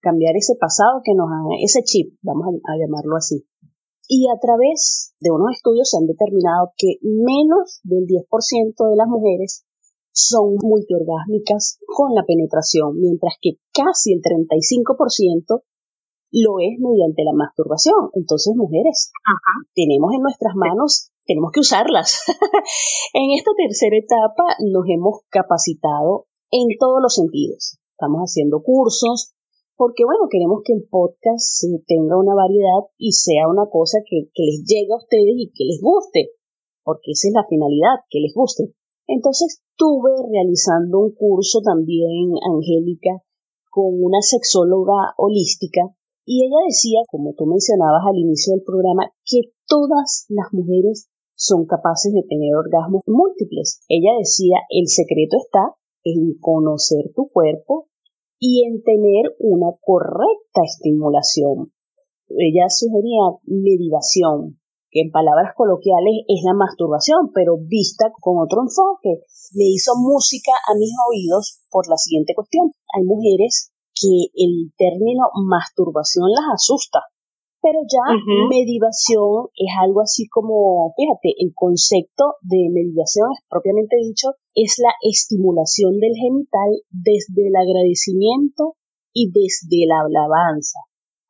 cambiar 0.00 0.34
ese 0.36 0.54
pasado 0.58 1.02
que 1.04 1.14
nos 1.14 1.30
ha, 1.30 1.42
ese 1.62 1.82
chip, 1.82 2.18
vamos 2.22 2.58
a 2.66 2.74
llamarlo 2.76 3.16
así, 3.16 3.46
y 4.10 4.26
a 4.26 4.34
través 4.42 5.14
de 5.20 5.30
unos 5.30 5.54
estudios 5.54 5.88
se 5.88 5.98
han 6.02 6.10
determinado 6.10 6.74
que 6.76 6.98
menos 7.00 7.78
del 7.86 8.10
10% 8.10 8.26
de 8.90 8.96
las 8.98 9.06
mujeres 9.06 9.64
son 10.10 10.58
multiorgásmicas 10.58 11.78
con 11.86 12.12
la 12.18 12.26
penetración, 12.26 12.98
mientras 12.98 13.38
que 13.40 13.62
casi 13.72 14.12
el 14.12 14.18
35% 14.18 15.62
lo 16.32 16.58
es 16.58 16.74
mediante 16.82 17.22
la 17.22 17.38
masturbación. 17.38 18.10
Entonces, 18.14 18.54
mujeres, 18.56 19.12
tenemos 19.78 20.10
en 20.12 20.22
nuestras 20.22 20.54
manos, 20.56 21.12
tenemos 21.24 21.52
que 21.54 21.60
usarlas. 21.60 22.18
en 23.14 23.30
esta 23.38 23.52
tercera 23.56 23.94
etapa 23.94 24.58
nos 24.58 24.90
hemos 24.90 25.22
capacitado 25.30 26.26
en 26.50 26.66
todos 26.80 26.98
los 27.00 27.14
sentidos. 27.14 27.78
Estamos 27.94 28.26
haciendo 28.26 28.60
cursos, 28.62 29.34
porque 29.80 30.04
bueno, 30.04 30.28
queremos 30.28 30.60
que 30.60 30.76
el 30.76 30.84
podcast 30.92 31.64
tenga 31.88 32.20
una 32.20 32.36
variedad 32.36 32.84
y 33.00 33.16
sea 33.16 33.48
una 33.48 33.64
cosa 33.72 34.04
que, 34.04 34.28
les 34.28 34.60
llegue 34.68 34.92
a 34.92 35.00
ustedes 35.00 35.32
y 35.40 35.48
que 35.56 35.64
les 35.64 35.80
guste, 35.80 36.36
porque 36.84 37.16
esa 37.16 37.28
es 37.28 37.32
la 37.32 37.48
finalidad, 37.48 38.04
que 38.12 38.20
les 38.20 38.36
guste. 38.36 38.76
Entonces 39.08 39.64
estuve 39.64 40.12
realizando 40.28 41.00
un 41.00 41.16
curso 41.16 41.64
también, 41.64 42.28
Angélica, 42.44 43.24
con 43.72 43.96
una 43.96 44.20
sexóloga 44.20 45.16
holística 45.16 45.88
y 46.28 46.44
ella 46.44 46.60
decía, 46.68 47.00
como 47.08 47.32
tú 47.32 47.46
mencionabas 47.46 48.04
al 48.04 48.20
inicio 48.20 48.52
del 48.52 48.62
programa, 48.62 49.08
que 49.24 49.56
todas 49.66 50.26
las 50.28 50.52
mujeres 50.52 51.08
son 51.32 51.64
capaces 51.64 52.12
de 52.12 52.28
tener 52.28 52.52
orgasmos 52.52 53.00
múltiples. 53.06 53.80
Ella 53.88 54.12
decía, 54.20 54.60
el 54.68 54.88
secreto 54.88 55.38
está 55.40 55.72
en 56.04 56.36
conocer 56.38 57.16
tu 57.16 57.30
cuerpo 57.32 57.88
y 58.40 58.64
en 58.64 58.82
tener 58.82 59.36
una 59.38 59.76
correcta 59.80 60.64
estimulación. 60.64 61.72
Ella 62.26 62.66
sugería 62.68 63.36
meditación, 63.44 64.58
que 64.90 65.02
en 65.02 65.12
palabras 65.12 65.52
coloquiales 65.54 66.24
es 66.26 66.40
la 66.42 66.54
masturbación, 66.54 67.30
pero 67.34 67.58
vista 67.60 68.10
con 68.18 68.40
otro 68.40 68.62
enfoque. 68.62 69.22
Le 69.52 69.66
hizo 69.68 69.92
música 70.00 70.52
a 70.66 70.74
mis 70.74 70.90
oídos 71.12 71.60
por 71.70 71.86
la 71.88 71.96
siguiente 71.96 72.34
cuestión. 72.34 72.72
Hay 72.96 73.04
mujeres 73.04 73.72
que 73.94 74.32
el 74.34 74.72
término 74.78 75.28
masturbación 75.46 76.30
las 76.32 76.54
asusta, 76.54 77.00
pero 77.60 77.80
ya 77.84 78.16
meditación 78.48 79.52
es 79.52 79.72
algo 79.84 80.00
así 80.00 80.26
como, 80.28 80.94
fíjate, 80.96 81.36
el 81.36 81.52
concepto 81.54 82.40
de 82.40 82.72
meditación 82.72 83.28
es 83.36 83.44
propiamente 83.50 83.96
dicho, 84.00 84.32
es 84.54 84.76
la 84.82 84.92
estimulación 85.02 85.98
del 85.98 86.14
genital 86.14 86.70
desde 86.90 87.48
el 87.48 87.56
agradecimiento 87.56 88.76
y 89.12 89.30
desde 89.30 89.86
la 89.86 90.02
alabanza. 90.06 90.80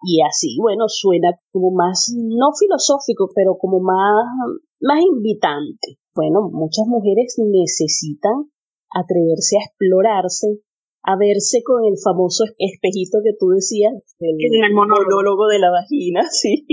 Y 0.03 0.23
así, 0.23 0.57
bueno, 0.61 0.89
suena 0.89 1.37
como 1.53 1.73
más, 1.73 2.13
no 2.17 2.53
filosófico, 2.59 3.29
pero 3.35 3.57
como 3.59 3.81
más, 3.81 4.57
más 4.81 5.01
invitante. 5.03 6.01
Bueno, 6.15 6.49
muchas 6.51 6.87
mujeres 6.87 7.37
necesitan 7.37 8.49
atreverse 8.91 9.57
a 9.57 9.65
explorarse, 9.69 10.65
a 11.05 11.17
verse 11.17 11.63
con 11.63 11.85
el 11.85 11.97
famoso 12.03 12.45
espejito 12.59 13.21
que 13.23 13.37
tú 13.39 13.49
decías, 13.51 13.93
el, 14.19 14.37
el 14.41 14.75
monólogo 14.75 15.47
de 15.49 15.59
la 15.59 15.71
vagina, 15.71 16.23
sí, 16.31 16.65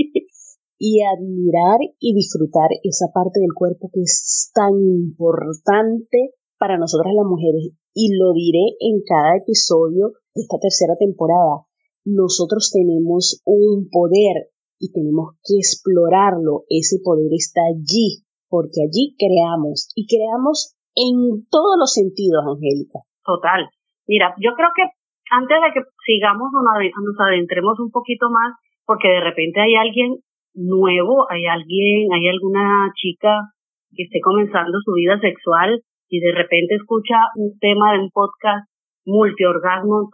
y 0.78 1.02
admirar 1.02 1.80
y 2.00 2.14
disfrutar 2.14 2.70
esa 2.84 3.08
parte 3.14 3.40
del 3.40 3.54
cuerpo 3.54 3.90
que 3.94 4.02
es 4.02 4.52
tan 4.54 4.74
importante 4.78 6.34
para 6.58 6.78
nosotras 6.78 7.14
las 7.14 7.26
mujeres. 7.26 7.74
Y 7.94 8.14
lo 8.14 8.34
diré 8.34 8.78
en 8.80 9.02
cada 9.02 9.38
episodio 9.38 10.14
de 10.34 10.42
esta 10.42 10.58
tercera 10.62 10.96
temporada. 10.98 11.66
Nosotros 12.06 12.72
tenemos 12.72 13.42
un 13.46 13.90
poder 13.90 14.54
y 14.80 14.92
tenemos 14.92 15.34
que 15.44 15.58
explorarlo. 15.58 16.66
Ese 16.70 17.02
poder 17.04 17.34
está 17.34 17.62
allí, 17.66 18.24
porque 18.50 18.86
allí 18.86 19.18
creamos 19.18 19.90
y 19.96 20.06
creamos 20.06 20.78
en 20.94 21.46
todos 21.50 21.76
los 21.78 21.94
sentidos, 21.94 22.46
Angélica. 22.46 23.02
Total. 23.26 23.70
Mira, 24.08 24.34
yo 24.40 24.54
creo 24.56 24.70
que 24.74 24.86
antes 25.30 25.58
de 25.60 25.70
que 25.74 25.82
sigamos 26.06 26.50
o 26.54 26.62
nos 26.62 27.18
adentremos 27.20 27.80
un 27.80 27.92
poquito 27.92 28.30
más, 28.30 28.56
porque 28.86 29.10
de 29.10 29.22
repente 29.22 29.60
hay 29.60 29.76
alguien 29.76 30.24
nuevo, 30.58 31.30
hay 31.30 31.46
alguien, 31.46 32.12
hay 32.12 32.28
alguna 32.28 32.92
chica 32.96 33.54
que 33.96 34.04
esté 34.04 34.20
comenzando 34.22 34.78
su 34.84 34.94
vida 34.94 35.20
sexual 35.20 35.82
y 36.10 36.20
de 36.20 36.32
repente 36.32 36.76
escucha 36.76 37.16
un 37.36 37.58
tema 37.60 37.94
de 37.94 38.00
un 38.00 38.10
podcast 38.10 38.68
multiorgasmo, 39.06 40.10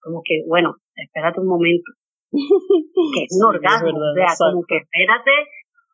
como 0.00 0.22
que, 0.24 0.42
bueno, 0.46 0.76
espérate 0.94 1.40
un 1.40 1.48
momento, 1.48 1.92
que 2.32 3.20
es 3.24 3.32
un 3.36 3.48
orgasmo, 3.48 3.90
o 3.90 4.14
sea, 4.14 4.32
como 4.38 4.62
que 4.64 4.76
espérate, 4.78 5.32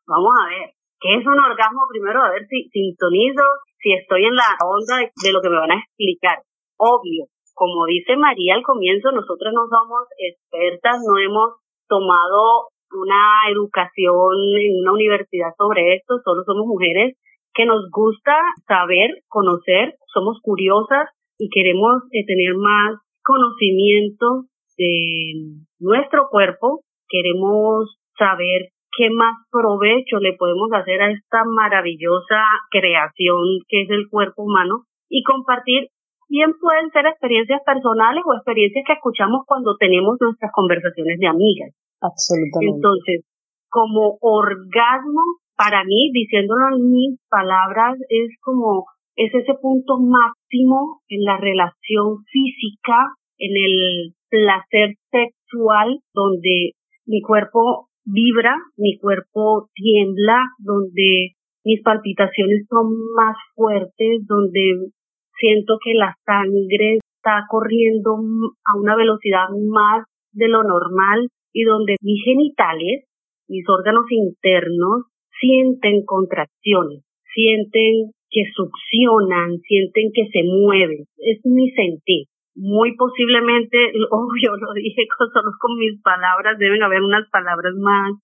vamos 0.06 0.32
a 0.38 0.48
ver, 0.50 0.70
¿qué 1.00 1.14
es 1.16 1.26
un 1.26 1.38
orgasmo? 1.38 1.82
Primero 1.90 2.22
a 2.22 2.30
ver 2.30 2.46
si 2.46 2.68
sintonizo, 2.70 3.42
si 3.78 3.92
estoy 3.92 4.24
en 4.24 4.36
la 4.36 4.54
onda 4.62 5.00
de 5.00 5.32
lo 5.32 5.40
que 5.40 5.50
me 5.50 5.58
van 5.58 5.72
a 5.72 5.80
explicar. 5.80 6.38
Obvio, 6.76 7.26
como 7.54 7.86
dice 7.86 8.16
María 8.16 8.54
al 8.54 8.62
comienzo, 8.62 9.10
nosotros 9.12 9.52
no 9.54 9.66
somos 9.66 10.06
expertas, 10.18 11.00
no 11.06 11.18
hemos 11.18 11.60
tomado 11.88 12.73
una 12.94 13.50
educación 13.50 14.32
en 14.58 14.80
una 14.80 14.92
universidad 14.92 15.50
sobre 15.56 15.96
esto, 15.96 16.20
solo 16.24 16.42
somos 16.44 16.66
mujeres 16.66 17.16
que 17.54 17.66
nos 17.66 17.88
gusta 17.90 18.34
saber, 18.66 19.10
conocer, 19.28 19.94
somos 20.12 20.40
curiosas 20.42 21.08
y 21.38 21.48
queremos 21.50 22.02
eh, 22.12 22.24
tener 22.26 22.54
más 22.56 22.98
conocimiento 23.22 24.44
de 24.76 25.34
nuestro 25.78 26.28
cuerpo, 26.30 26.82
queremos 27.08 27.96
saber 28.18 28.70
qué 28.96 29.10
más 29.10 29.36
provecho 29.50 30.18
le 30.18 30.34
podemos 30.34 30.70
hacer 30.72 31.02
a 31.02 31.10
esta 31.10 31.44
maravillosa 31.44 32.42
creación 32.70 33.60
que 33.68 33.82
es 33.82 33.90
el 33.90 34.08
cuerpo 34.08 34.42
humano 34.42 34.84
y 35.08 35.22
compartir 35.22 35.88
bien 36.28 36.52
pueden 36.60 36.90
ser 36.90 37.06
experiencias 37.06 37.60
personales 37.64 38.22
o 38.26 38.34
experiencias 38.34 38.84
que 38.86 38.94
escuchamos 38.94 39.42
cuando 39.46 39.76
tenemos 39.76 40.16
nuestras 40.20 40.50
conversaciones 40.52 41.18
de 41.18 41.26
amigas. 41.26 41.70
Absolutamente. 42.04 42.76
Entonces, 42.76 43.24
como 43.70 44.18
orgasmo, 44.20 45.22
para 45.56 45.84
mí, 45.84 46.10
diciéndolo 46.12 46.76
en 46.76 46.90
mis 46.90 47.18
palabras, 47.30 47.96
es 48.08 48.30
como, 48.42 48.84
es 49.16 49.32
ese 49.34 49.54
punto 49.54 49.98
máximo 49.98 51.00
en 51.08 51.24
la 51.24 51.38
relación 51.38 52.24
física, 52.30 53.16
en 53.38 53.56
el 53.56 54.14
placer 54.28 54.94
sexual, 55.10 56.00
donde 56.12 56.72
mi 57.06 57.22
cuerpo 57.22 57.88
vibra, 58.04 58.54
mi 58.76 58.98
cuerpo 58.98 59.70
tiembla, 59.74 60.38
donde 60.58 61.32
mis 61.64 61.82
palpitaciones 61.82 62.66
son 62.68 62.92
más 63.16 63.36
fuertes, 63.54 64.26
donde 64.26 64.90
siento 65.38 65.78
que 65.82 65.94
la 65.94 66.14
sangre 66.26 66.98
está 67.16 67.46
corriendo 67.48 68.12
a 68.12 68.78
una 68.78 68.94
velocidad 68.96 69.48
más 69.70 70.04
de 70.32 70.48
lo 70.48 70.62
normal 70.62 71.28
y 71.54 71.62
donde 71.62 71.96
mis 72.02 72.22
genitales, 72.24 73.06
mis 73.48 73.64
órganos 73.70 74.04
internos, 74.10 75.06
sienten 75.40 76.04
contracciones, 76.04 77.06
sienten 77.32 78.10
que 78.28 78.42
succionan, 78.52 79.62
sienten 79.62 80.10
que 80.12 80.26
se 80.28 80.42
mueven. 80.42 81.06
Es 81.16 81.38
mi 81.46 81.70
sentir. 81.70 82.26
Muy 82.56 82.96
posiblemente, 82.96 83.78
obvio, 84.10 84.56
lo 84.58 84.74
dije 84.74 85.06
solo 85.16 85.54
con 85.60 85.78
mis 85.78 86.02
palabras, 86.02 86.58
deben 86.58 86.82
haber 86.82 87.00
unas 87.02 87.30
palabras 87.30 87.74
más 87.78 88.18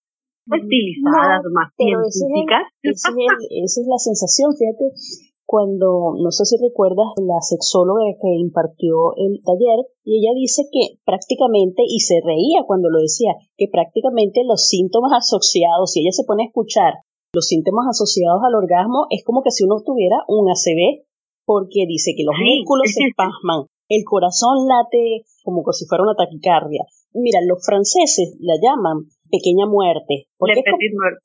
estilizadas, 0.51 1.47
más 1.55 1.71
científicas. 1.79 2.67
esa 2.83 3.11
es 3.15 3.87
la 3.87 3.99
sensación, 3.99 4.51
fíjate, 4.59 5.30
cuando, 5.51 6.15
no 6.15 6.31
sé 6.31 6.47
si 6.47 6.55
recuerdas, 6.63 7.11
la 7.19 7.43
sexóloga 7.43 8.07
que 8.23 8.39
impartió 8.39 9.19
el 9.19 9.43
taller, 9.43 9.83
y 10.07 10.23
ella 10.23 10.31
dice 10.39 10.63
que 10.71 11.03
prácticamente, 11.03 11.83
y 11.83 11.99
se 12.07 12.23
reía 12.23 12.63
cuando 12.71 12.87
lo 12.87 13.03
decía, 13.03 13.35
que 13.59 13.67
prácticamente 13.67 14.47
los 14.47 14.71
síntomas 14.71 15.11
asociados, 15.11 15.91
si 15.91 16.07
ella 16.07 16.15
se 16.15 16.23
pone 16.23 16.45
a 16.45 16.55
escuchar 16.55 17.03
los 17.35 17.51
síntomas 17.51 17.91
asociados 17.91 18.39
al 18.47 18.55
orgasmo, 18.55 19.11
es 19.11 19.27
como 19.27 19.43
que 19.43 19.51
si 19.51 19.67
uno 19.67 19.83
tuviera 19.83 20.23
un 20.31 20.47
ACV, 20.47 21.03
porque 21.43 21.83
dice 21.83 22.15
que 22.15 22.23
los 22.23 22.39
músculos 22.39 22.87
se 22.87 23.03
espasman, 23.11 23.67
el 23.91 24.07
corazón 24.07 24.71
late 24.71 25.27
como 25.43 25.67
si 25.75 25.83
fuera 25.91 26.07
una 26.07 26.15
taquicardia. 26.15 26.87
Mira, 27.11 27.43
los 27.43 27.59
franceses 27.67 28.39
la 28.39 28.55
llaman 28.55 29.11
pequeña 29.27 29.67
muerte. 29.67 30.31
Porque 30.39 30.63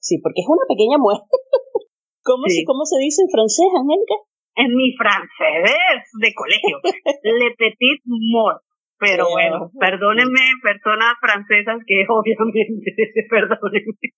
Sí, 0.01 0.17
porque 0.17 0.41
es 0.41 0.49
una 0.49 0.65
pequeña 0.65 0.97
muerte. 0.97 1.29
¿Cómo, 2.25 2.43
se, 2.49 2.65
¿Cómo 2.65 2.83
se 2.85 2.97
dice 2.97 3.21
en 3.21 3.29
francés, 3.29 3.69
Angélica? 3.69 4.17
En 4.57 4.73
mi 4.73 4.97
francés 4.97 6.01
de 6.17 6.33
colegio. 6.33 6.81
Le 7.21 7.53
petit 7.53 8.01
mort. 8.05 8.65
Pero 8.97 9.29
bueno, 9.29 9.69
perdónenme, 9.77 10.57
personas 10.63 11.13
francesas 11.21 11.77
que 11.85 12.01
obviamente, 12.09 12.89
perdónenme. 13.29 14.09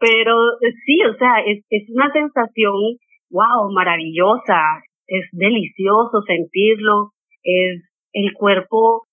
Pero 0.00 0.34
sí, 0.86 0.96
o 1.04 1.14
sea, 1.18 1.44
es, 1.44 1.66
es 1.68 1.84
una 1.92 2.10
sensación, 2.12 2.96
wow, 3.28 3.68
maravillosa. 3.74 4.80
Es 5.06 5.28
delicioso 5.32 6.22
sentirlo. 6.26 7.12
Es 7.42 7.84
el 8.12 8.32
cuerpo 8.32 9.04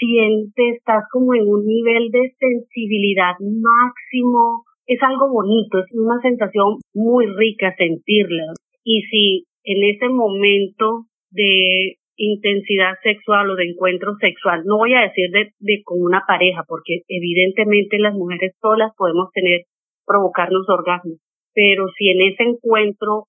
siente, 0.00 0.70
estás 0.76 1.04
como 1.12 1.34
en 1.34 1.46
un 1.46 1.66
nivel 1.66 2.10
de 2.10 2.34
sensibilidad 2.38 3.36
máximo, 3.38 4.64
es 4.90 5.00
algo 5.02 5.30
bonito, 5.30 5.78
es 5.78 5.86
una 5.92 6.20
sensación 6.20 6.78
muy 6.92 7.26
rica 7.26 7.72
sentirla. 7.78 8.52
Y 8.82 9.02
si 9.02 9.44
en 9.62 9.94
ese 9.94 10.08
momento 10.08 11.06
de 11.30 11.94
intensidad 12.16 12.94
sexual 13.04 13.50
o 13.50 13.54
de 13.54 13.70
encuentro 13.70 14.16
sexual, 14.20 14.64
no 14.64 14.78
voy 14.78 14.94
a 14.94 15.02
decir 15.02 15.30
de, 15.30 15.52
de 15.60 15.82
con 15.84 16.02
una 16.02 16.24
pareja, 16.26 16.64
porque 16.66 17.02
evidentemente 17.06 18.00
las 18.00 18.14
mujeres 18.14 18.52
solas 18.60 18.92
podemos 18.96 19.30
tener, 19.32 19.60
provocarnos 20.04 20.68
orgasmos, 20.68 21.18
pero 21.54 21.86
si 21.96 22.10
en 22.10 22.22
ese 22.22 22.42
encuentro 22.42 23.28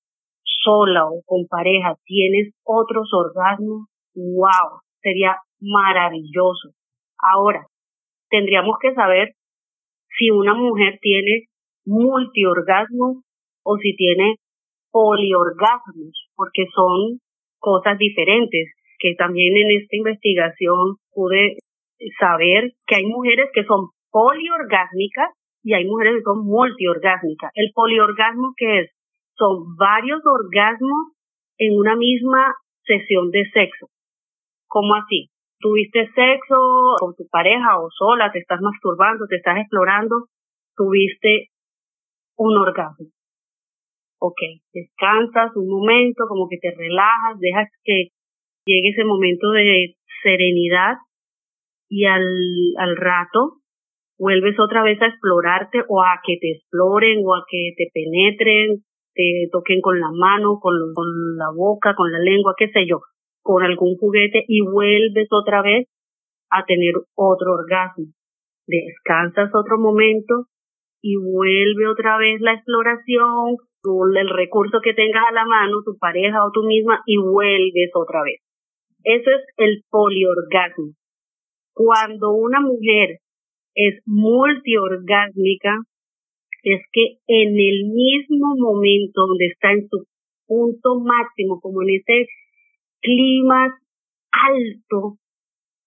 sola 0.64 1.06
o 1.06 1.22
con 1.26 1.46
pareja 1.48 1.96
tienes 2.06 2.56
otros 2.64 3.08
orgasmos, 3.14 3.86
wow, 4.16 4.82
sería 5.00 5.38
maravilloso. 5.60 6.74
Ahora, 7.20 7.68
tendríamos 8.32 8.78
que 8.82 8.96
saber 8.96 9.34
si 10.18 10.32
una 10.32 10.56
mujer 10.56 10.98
tiene 11.02 11.51
multiorgasmos 11.86 13.24
o 13.64 13.78
si 13.78 13.96
tiene 13.96 14.36
poliorgasmos, 14.92 16.30
porque 16.36 16.66
son 16.74 17.20
cosas 17.60 17.98
diferentes, 17.98 18.74
que 19.00 19.16
también 19.16 19.56
en 19.58 19.82
esta 19.82 19.96
investigación 19.96 20.98
pude 21.14 21.58
saber 22.20 22.74
que 22.86 22.96
hay 22.96 23.06
mujeres 23.06 23.50
que 23.54 23.64
son 23.64 23.90
poliorgásmicas 24.12 25.30
y 25.64 25.74
hay 25.74 25.86
mujeres 25.86 26.16
que 26.18 26.24
son 26.24 26.46
multiorgásmicas. 26.46 27.52
El 27.56 27.72
poliorgasmo 27.74 28.54
que 28.58 28.80
es 28.80 28.92
son 29.36 29.76
varios 29.78 30.22
orgasmos 30.26 31.14
en 31.58 31.78
una 31.78 31.96
misma 31.96 32.54
sesión 32.84 33.32
de 33.32 33.46
sexo. 33.54 33.88
¿Cómo 34.68 34.96
así? 34.96 35.30
Tuviste 35.60 36.10
sexo 36.14 36.96
con 37.00 37.16
tu 37.16 37.28
pareja 37.30 37.80
o 37.80 37.90
sola, 37.92 38.32
te 38.32 38.40
estás 38.40 38.60
masturbando, 38.62 39.26
te 39.28 39.36
estás 39.38 39.58
explorando, 39.60 40.26
tuviste 40.76 41.50
un 42.42 42.58
orgasmo. 42.58 43.06
Ok, 44.20 44.42
descansas 44.74 45.56
un 45.56 45.68
momento, 45.70 46.26
como 46.28 46.48
que 46.50 46.58
te 46.58 46.72
relajas, 46.72 47.40
dejas 47.40 47.70
que 47.84 48.10
llegue 48.66 48.90
ese 48.90 49.04
momento 49.04 49.52
de 49.52 49.96
serenidad 50.24 50.98
y 51.90 52.06
al, 52.06 52.24
al 52.78 52.96
rato 52.98 53.62
vuelves 54.18 54.60
otra 54.60 54.84
vez 54.84 55.02
a 55.02 55.08
explorarte 55.08 55.84
o 55.88 56.02
a 56.02 56.22
que 56.26 56.38
te 56.40 56.52
exploren 56.52 57.22
o 57.26 57.36
a 57.36 57.44
que 57.50 57.74
te 57.78 57.90
penetren, 57.94 58.84
te 59.14 59.50
toquen 59.52 59.82
con 59.82 60.00
la 60.00 60.12
mano, 60.12 60.60
con, 60.60 60.74
con 60.94 61.38
la 61.38 61.50
boca, 61.56 61.96
con 61.96 62.12
la 62.12 62.20
lengua, 62.20 62.54
qué 62.58 62.70
sé 62.70 62.88
yo, 62.88 63.02
con 63.42 63.64
algún 63.64 63.98
juguete 63.98 64.44
y 64.48 64.62
vuelves 64.62 65.28
otra 65.32 65.62
vez 65.62 65.88
a 66.50 66.66
tener 66.66 66.94
otro 67.16 67.54
orgasmo. 67.54 68.06
Descansas 68.68 69.50
otro 69.54 69.78
momento 69.80 70.48
y 71.02 71.16
vuelve 71.16 71.88
otra 71.88 72.18
vez 72.18 72.40
la 72.42 72.54
exploración, 72.54 73.58
el 74.16 74.30
recurso 74.30 74.80
que 74.84 74.94
tengas 74.94 75.24
a 75.28 75.34
la 75.34 75.46
mano, 75.46 75.82
tu 75.84 75.98
pareja 75.98 76.46
o 76.46 76.52
tú 76.52 76.64
misma, 76.64 77.02
y 77.06 77.18
vuelves 77.18 77.90
otra 77.96 78.24
vez. 78.24 78.40
Eso 79.04 79.32
es 79.32 79.42
el 79.58 79.84
poliorgasmo. 79.90 80.94
Cuando 81.74 82.32
una 82.32 82.62
mujer 82.62 83.18
es 83.74 84.02
multiorgásmica, 84.06 85.78
es 86.64 86.82
que 86.92 87.18
en 87.28 87.50
el 87.58 87.90
mismo 87.92 88.56
momento 88.58 89.26
donde 89.26 89.48
está 89.48 89.72
en 89.72 89.88
su 89.90 90.06
punto 90.46 91.00
máximo, 91.00 91.60
como 91.60 91.82
en 91.82 91.96
ese 91.96 92.28
clima 93.02 93.80
alto, 94.32 95.18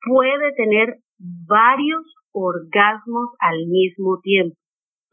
puede 0.05 0.53
tener 0.55 0.97
varios 1.19 2.03
orgasmos 2.33 3.31
al 3.39 3.67
mismo 3.69 4.19
tiempo 4.21 4.57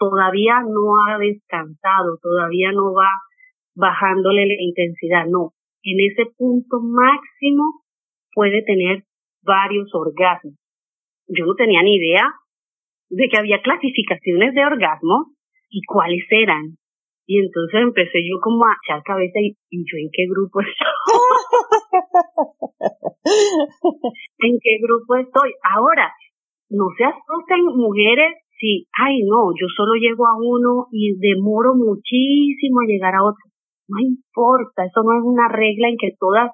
todavía 0.02 0.66
no 0.66 0.98
ha 0.98 1.14
descansado, 1.20 2.18
todavía 2.24 2.72
no 2.72 2.92
va 2.92 3.12
bajándole 3.76 4.48
la 4.48 4.56
intensidad, 4.58 5.28
no. 5.30 5.54
En 5.84 6.00
ese 6.12 6.26
punto 6.36 6.80
máximo 6.82 7.84
puede 8.34 8.64
tener 8.64 9.04
varios 9.44 9.94
orgasmos. 9.94 10.56
Yo 11.28 11.46
no 11.46 11.54
tenía 11.54 11.84
ni 11.84 11.98
idea 11.98 12.34
de 13.10 13.30
que 13.30 13.38
había 13.38 13.62
clasificaciones 13.62 14.56
de 14.56 14.66
orgasmos 14.66 15.28
y 15.70 15.84
cuáles 15.86 16.26
eran. 16.32 16.78
Y 17.28 17.38
entonces 17.38 17.82
empecé 17.82 18.28
yo 18.28 18.40
como 18.42 18.66
a 18.66 18.76
echar 18.84 19.04
cabeza 19.04 19.40
y, 19.40 19.56
yo 19.70 19.98
en 20.02 20.10
qué 20.12 20.26
grupo 20.28 20.62
estoy. 20.62 20.74
¿En 24.50 24.58
qué 24.60 24.80
grupo 24.82 25.16
estoy? 25.16 25.54
Ahora, 25.62 26.12
no 26.70 26.88
se 26.98 27.04
asusten 27.06 27.66
mujeres 27.78 28.42
si, 28.62 28.86
ay 28.94 29.26
no, 29.26 29.50
yo 29.58 29.66
solo 29.76 29.98
llego 29.98 30.28
a 30.28 30.38
uno 30.38 30.86
y 30.92 31.18
demoro 31.18 31.74
muchísimo 31.74 32.82
a 32.82 32.88
llegar 32.88 33.16
a 33.16 33.24
otro. 33.24 33.42
No 33.90 33.98
importa, 34.00 34.86
eso 34.86 35.02
no 35.02 35.18
es 35.18 35.24
una 35.26 35.50
regla 35.50 35.90
en 35.90 35.98
que 35.98 36.14
todas 36.18 36.52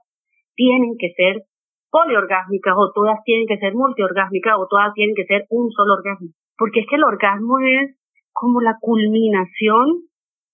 tienen 0.56 0.96
que 0.98 1.12
ser 1.16 1.44
poliorgásmicas 1.92 2.74
o 2.78 2.92
todas 2.96 3.20
tienen 3.26 3.46
que 3.46 3.58
ser 3.58 3.76
multiorgásmicas 3.76 4.56
o 4.58 4.68
todas 4.68 4.94
tienen 4.94 5.16
que 5.16 5.26
ser 5.26 5.46
un 5.50 5.70
solo 5.72 5.96
orgasmo. 6.00 6.30
Porque 6.58 6.80
es 6.80 6.88
que 6.90 6.96
el 6.96 7.04
orgasmo 7.04 7.60
es 7.60 8.00
como 8.32 8.62
la 8.62 8.78
culminación 8.80 10.08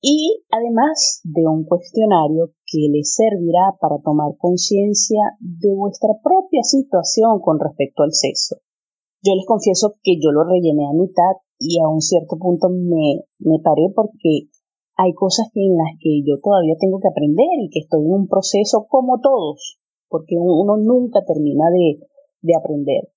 y 0.00 0.42
además 0.50 1.20
de 1.24 1.46
un 1.46 1.64
cuestionario 1.64 2.56
que 2.64 2.88
les 2.90 3.14
servirá 3.14 3.76
para 3.78 4.00
tomar 4.00 4.32
conciencia 4.38 5.36
de 5.40 5.76
vuestra 5.76 6.16
propia 6.24 6.62
situación 6.62 7.38
con 7.44 7.60
respecto 7.60 8.02
al 8.02 8.14
sexo. 8.14 8.56
Yo 9.22 9.34
les 9.36 9.44
confieso 9.44 9.96
que 10.02 10.16
yo 10.16 10.32
lo 10.32 10.48
rellené 10.48 10.88
a 10.88 10.96
mitad 10.96 11.36
y 11.58 11.78
a 11.84 11.86
un 11.86 12.00
cierto 12.00 12.38
punto 12.38 12.70
me, 12.70 13.28
me 13.40 13.60
paré 13.62 13.92
porque 13.94 14.48
hay 14.96 15.12
cosas 15.14 15.50
en 15.54 15.76
las 15.76 15.96
que 15.98 16.22
yo 16.26 16.40
todavía 16.42 16.74
tengo 16.78 17.00
que 17.00 17.08
aprender 17.08 17.54
y 17.62 17.70
que 17.70 17.80
estoy 17.80 18.04
en 18.04 18.12
un 18.12 18.28
proceso 18.28 18.86
como 18.88 19.20
todos, 19.20 19.78
porque 20.08 20.36
uno 20.38 20.76
nunca 20.76 21.24
termina 21.24 21.70
de, 21.70 22.06
de 22.42 22.54
aprender. 22.56 23.08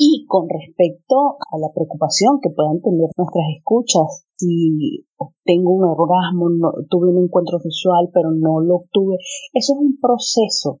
Y 0.00 0.26
con 0.28 0.46
respecto 0.48 1.42
a 1.50 1.58
la 1.58 1.74
preocupación 1.74 2.38
que 2.40 2.50
puedan 2.50 2.80
tener 2.80 3.10
nuestras 3.18 3.46
escuchas, 3.58 4.28
si 4.36 5.04
obtengo 5.18 5.74
un 5.74 5.84
orgasmo, 5.90 6.50
no, 6.50 6.70
tuve 6.88 7.10
un 7.10 7.24
encuentro 7.24 7.58
sexual, 7.58 8.08
pero 8.14 8.30
no 8.30 8.60
lo 8.60 8.76
obtuve, 8.76 9.16
eso 9.52 9.74
es 9.74 9.78
un 9.78 9.98
proceso. 10.00 10.78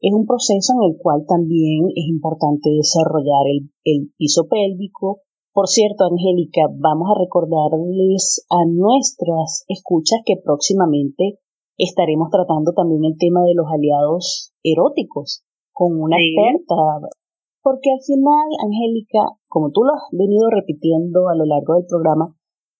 Es 0.00 0.12
un 0.12 0.24
proceso 0.26 0.72
en 0.80 0.92
el 0.92 0.96
cual 0.96 1.24
también 1.28 1.88
es 1.94 2.08
importante 2.08 2.70
desarrollar 2.70 3.44
el, 3.52 3.70
el 3.84 4.12
piso 4.16 4.48
pélvico. 4.48 5.20
Por 5.54 5.68
cierto, 5.68 6.10
Angélica, 6.10 6.66
vamos 6.66 7.06
a 7.14 7.20
recordarles 7.22 8.44
a 8.50 8.66
nuestras 8.66 9.62
escuchas 9.68 10.18
que 10.26 10.34
próximamente 10.42 11.38
estaremos 11.78 12.26
tratando 12.30 12.72
también 12.74 13.04
el 13.04 13.14
tema 13.16 13.44
de 13.44 13.54
los 13.54 13.70
aliados 13.70 14.50
eróticos 14.64 15.46
con 15.70 15.94
una 15.94 16.16
experta. 16.18 17.06
Porque 17.62 17.94
al 17.94 18.02
final, 18.02 18.50
Angélica, 18.66 19.38
como 19.46 19.70
tú 19.70 19.84
lo 19.84 19.94
has 19.94 20.10
venido 20.10 20.50
repitiendo 20.50 21.28
a 21.28 21.36
lo 21.36 21.46
largo 21.46 21.74
del 21.74 21.86
programa, 21.86 22.34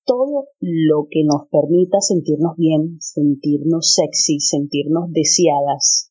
todo 0.04 0.50
lo 0.58 1.06
que 1.08 1.22
nos 1.22 1.46
permita 1.54 2.00
sentirnos 2.00 2.56
bien, 2.56 2.98
sentirnos 2.98 3.94
sexy, 3.94 4.40
sentirnos 4.40 5.12
deseadas 5.12 6.10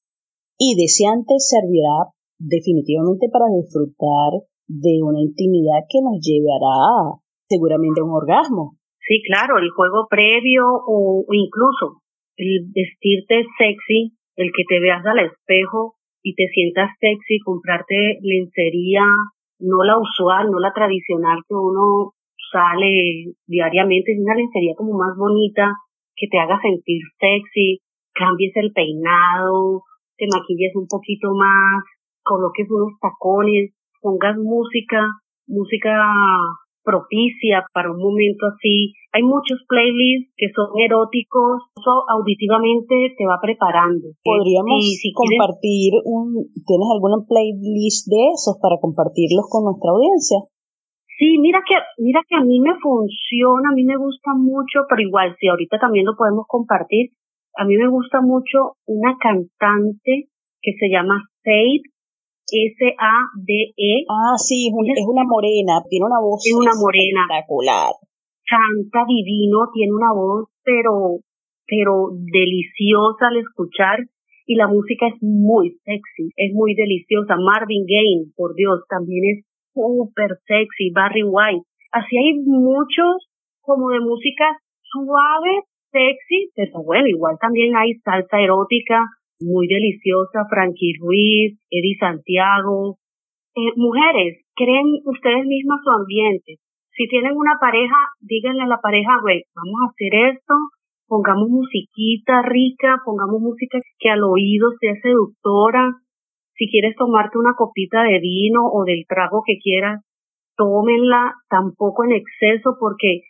y 0.58 0.80
deseantes 0.80 1.46
servirá 1.46 2.16
definitivamente 2.40 3.28
para 3.28 3.52
disfrutar 3.52 4.48
de 4.68 5.02
una 5.04 5.20
intimidad 5.20 5.84
que 5.90 6.00
nos 6.02 6.20
llevará 6.22 7.20
seguramente 7.48 8.02
a 8.02 8.04
un 8.04 8.16
orgasmo. 8.16 8.78
Sí, 9.00 9.22
claro, 9.28 9.60
el 9.60 9.70
juego 9.72 10.08
previo 10.10 10.64
o, 10.66 11.26
incluso 11.32 12.02
el 12.38 12.72
vestirte 12.74 13.46
sexy, 13.58 14.16
el 14.36 14.50
que 14.56 14.64
te 14.68 14.80
veas 14.80 15.06
al 15.06 15.20
espejo 15.20 15.96
y 16.24 16.34
te 16.36 16.48
sientas 16.54 16.90
sexy, 17.00 17.40
comprarte 17.44 18.18
lencería, 18.22 19.04
no 19.60 19.84
la 19.84 20.00
usual, 20.00 20.50
no 20.50 20.60
la 20.60 20.74
tradicional 20.74 21.40
que 21.48 21.54
uno 21.54 22.14
sale 22.52 23.36
diariamente, 23.46 24.14
es 24.14 24.20
una 24.20 24.36
lencería 24.36 24.74
como 24.76 24.98
más 24.98 25.18
bonita, 25.18 25.74
que 26.16 26.28
te 26.28 26.40
haga 26.40 26.60
sentir 26.62 27.02
sexy, 27.20 27.80
cambies 28.14 28.56
el 28.56 28.72
peinado, 28.72 29.84
te 30.18 30.26
maquilles 30.32 30.76
un 30.76 30.88
poquito 30.88 31.34
más, 31.34 31.84
coloques 32.24 32.70
unos 32.70 32.94
tacones, 33.02 33.74
pongas 34.04 34.36
música, 34.36 35.08
música 35.48 35.96
propicia 36.84 37.64
para 37.74 37.90
un 37.90 37.98
momento 37.98 38.46
así. 38.52 38.92
Hay 39.16 39.24
muchos 39.24 39.64
playlists 39.68 40.36
que 40.36 40.52
son 40.52 40.76
eróticos, 40.78 41.64
eso 41.80 42.04
auditivamente 42.12 43.16
te 43.16 43.24
va 43.26 43.40
preparando. 43.42 44.12
Podríamos 44.20 44.84
compartir 45.16 45.96
un, 46.04 46.52
¿tienes 46.68 46.90
alguna 46.92 47.24
playlist 47.24 48.12
de 48.12 48.36
esos 48.36 48.60
para 48.60 48.78
compartirlos 48.84 49.48
con 49.48 49.64
nuestra 49.64 49.96
audiencia? 49.96 50.44
Sí, 51.18 51.40
mira 51.40 51.64
que, 51.64 51.76
mira 52.04 52.20
que 52.28 52.36
a 52.36 52.44
mí 52.44 52.60
me 52.60 52.76
funciona, 52.84 53.72
a 53.72 53.76
mí 53.76 53.86
me 53.86 53.96
gusta 53.96 54.36
mucho, 54.36 54.84
pero 54.90 55.02
igual, 55.02 55.36
si 55.40 55.48
ahorita 55.48 55.80
también 55.80 56.06
lo 56.06 56.18
podemos 56.18 56.46
compartir, 56.48 57.16
a 57.56 57.66
mí 57.66 57.78
me 57.78 57.88
gusta 57.88 58.20
mucho 58.20 58.76
una 58.88 59.16
cantante 59.22 60.28
que 60.60 60.72
se 60.74 60.90
llama 60.90 61.22
Faith 61.44 61.93
S-A-D-E. 62.48 64.06
Ah, 64.10 64.38
sí, 64.38 64.68
es 64.68 65.06
una 65.08 65.24
morena, 65.24 65.82
tiene 65.90 66.06
una 66.06 66.20
voz 66.20 66.46
es 66.46 66.54
una 66.54 66.76
morena. 66.76 67.26
espectacular. 67.30 67.94
Canta 68.44 69.06
divino, 69.08 69.70
tiene 69.74 69.94
una 69.94 70.12
voz, 70.14 70.50
pero, 70.64 71.24
pero 71.66 72.12
deliciosa 72.12 73.28
al 73.28 73.38
escuchar 73.38 74.00
y 74.46 74.56
la 74.56 74.68
música 74.68 75.08
es 75.08 75.16
muy 75.22 75.72
sexy, 75.86 76.32
es 76.36 76.54
muy 76.54 76.76
deliciosa. 76.76 77.36
Marvin 77.38 77.86
Gaye, 77.88 78.32
por 78.36 78.56
Dios, 78.56 78.84
también 78.90 79.38
es 79.38 79.46
súper 79.74 80.38
sexy. 80.46 80.92
Barry 80.94 81.24
White. 81.24 81.66
Así 81.92 82.18
hay 82.18 82.40
muchos 82.44 83.30
como 83.62 83.90
de 83.90 84.02
música 84.02 84.60
suave, 84.84 85.64
sexy, 85.92 86.52
pero 86.56 86.84
bueno, 86.84 87.08
igual 87.08 87.38
también 87.40 87.76
hay 87.76 87.94
salsa 88.04 88.42
erótica, 88.42 89.06
muy 89.44 89.68
deliciosa, 89.68 90.48
Frankie 90.50 90.96
Ruiz, 91.00 91.60
Eddie 91.70 91.98
Santiago. 92.00 92.98
Eh, 93.56 93.74
mujeres, 93.76 94.42
creen 94.56 94.88
ustedes 95.06 95.46
mismas 95.46 95.80
su 95.84 95.92
ambiente. 95.92 96.58
Si 96.96 97.08
tienen 97.08 97.36
una 97.36 97.58
pareja, 97.60 97.96
díganle 98.22 98.64
a 98.64 98.68
la 98.68 98.80
pareja, 98.82 99.20
güey, 99.22 99.44
vamos 99.56 99.82
a 99.82 99.90
hacer 99.92 100.36
esto, 100.36 100.54
pongamos 101.08 101.50
musiquita 101.50 102.42
rica, 102.44 103.02
pongamos 103.04 103.42
música 103.42 103.80
que 104.00 104.10
al 104.10 104.24
oído 104.24 104.70
sea 104.80 104.94
seductora. 105.02 105.92
Si 106.56 106.70
quieres 106.70 106.96
tomarte 106.96 107.38
una 107.38 107.56
copita 107.56 108.04
de 108.04 108.20
vino 108.20 108.62
o 108.72 108.84
del 108.86 109.06
trago 109.08 109.42
que 109.46 109.58
quieras, 109.58 110.02
tómenla 110.56 111.34
tampoco 111.50 112.04
en 112.04 112.14
exceso 112.14 112.78
porque 112.80 113.22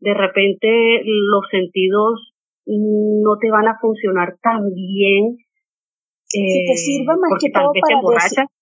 de 0.00 0.14
repente 0.14 1.02
los 1.04 1.46
sentidos 1.50 2.34
no 2.66 3.36
te 3.40 3.50
van 3.50 3.68
a 3.68 3.78
funcionar 3.80 4.36
tan 4.42 4.72
bien 4.74 5.36
si 6.42 6.66
te 6.66 6.76
sirva 6.76 7.14
más 7.14 7.38
que 7.38 7.50
todo 7.50 7.70
para, 7.70 8.00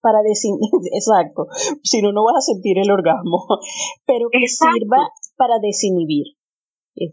para 0.01 0.19
exacto, 0.93 1.47
si 1.83 2.03
no, 2.03 2.13
no 2.13 2.25
vas 2.25 2.37
a 2.37 2.53
sentir 2.53 2.79
el 2.79 2.91
orgasmo, 2.91 3.47
pero 4.07 4.29
que 4.31 4.47
sirva 4.47 5.09
para 5.37 5.59
desinhibir. 5.61 6.37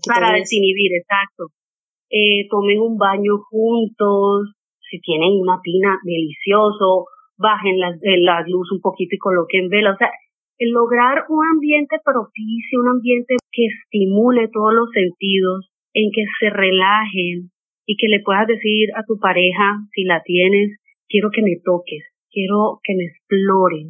para 0.08 0.34
desinhibir, 0.34 0.92
exacto. 1.00 1.56
Eh, 2.10 2.48
tomen 2.50 2.80
un 2.82 2.98
baño 2.98 3.38
juntos, 3.50 4.56
si 4.90 5.00
tienen 5.00 5.40
una 5.40 5.62
tina 5.62 5.98
delicioso, 6.04 7.06
bajen 7.38 7.80
la, 7.80 7.96
la 8.02 8.42
luz 8.48 8.72
un 8.72 8.82
poquito 8.82 9.16
y 9.16 9.20
coloquen 9.20 9.70
vela, 9.70 9.94
o 9.94 9.98
sea, 9.98 10.10
lograr 10.60 11.26
un 11.30 11.46
ambiente 11.54 11.98
propicio, 12.04 12.82
un 12.82 12.90
ambiente 12.90 13.36
que 13.52 13.66
estimule 13.66 14.50
todos 14.52 14.74
los 14.74 14.90
sentidos, 14.92 15.70
en 15.94 16.12
que 16.14 16.24
se 16.40 16.50
relajen 16.50 17.52
y 17.90 17.98
que 17.98 18.08
le 18.08 18.22
puedas 18.22 18.46
decir 18.46 18.90
a 18.96 19.02
tu 19.04 19.18
pareja, 19.18 19.82
si 19.94 20.04
la 20.04 20.22
tienes, 20.22 20.78
quiero 21.10 21.32
que 21.34 21.42
me 21.42 21.58
toques, 21.66 22.06
quiero 22.30 22.78
que 22.84 22.94
me 22.94 23.06
explores, 23.06 23.90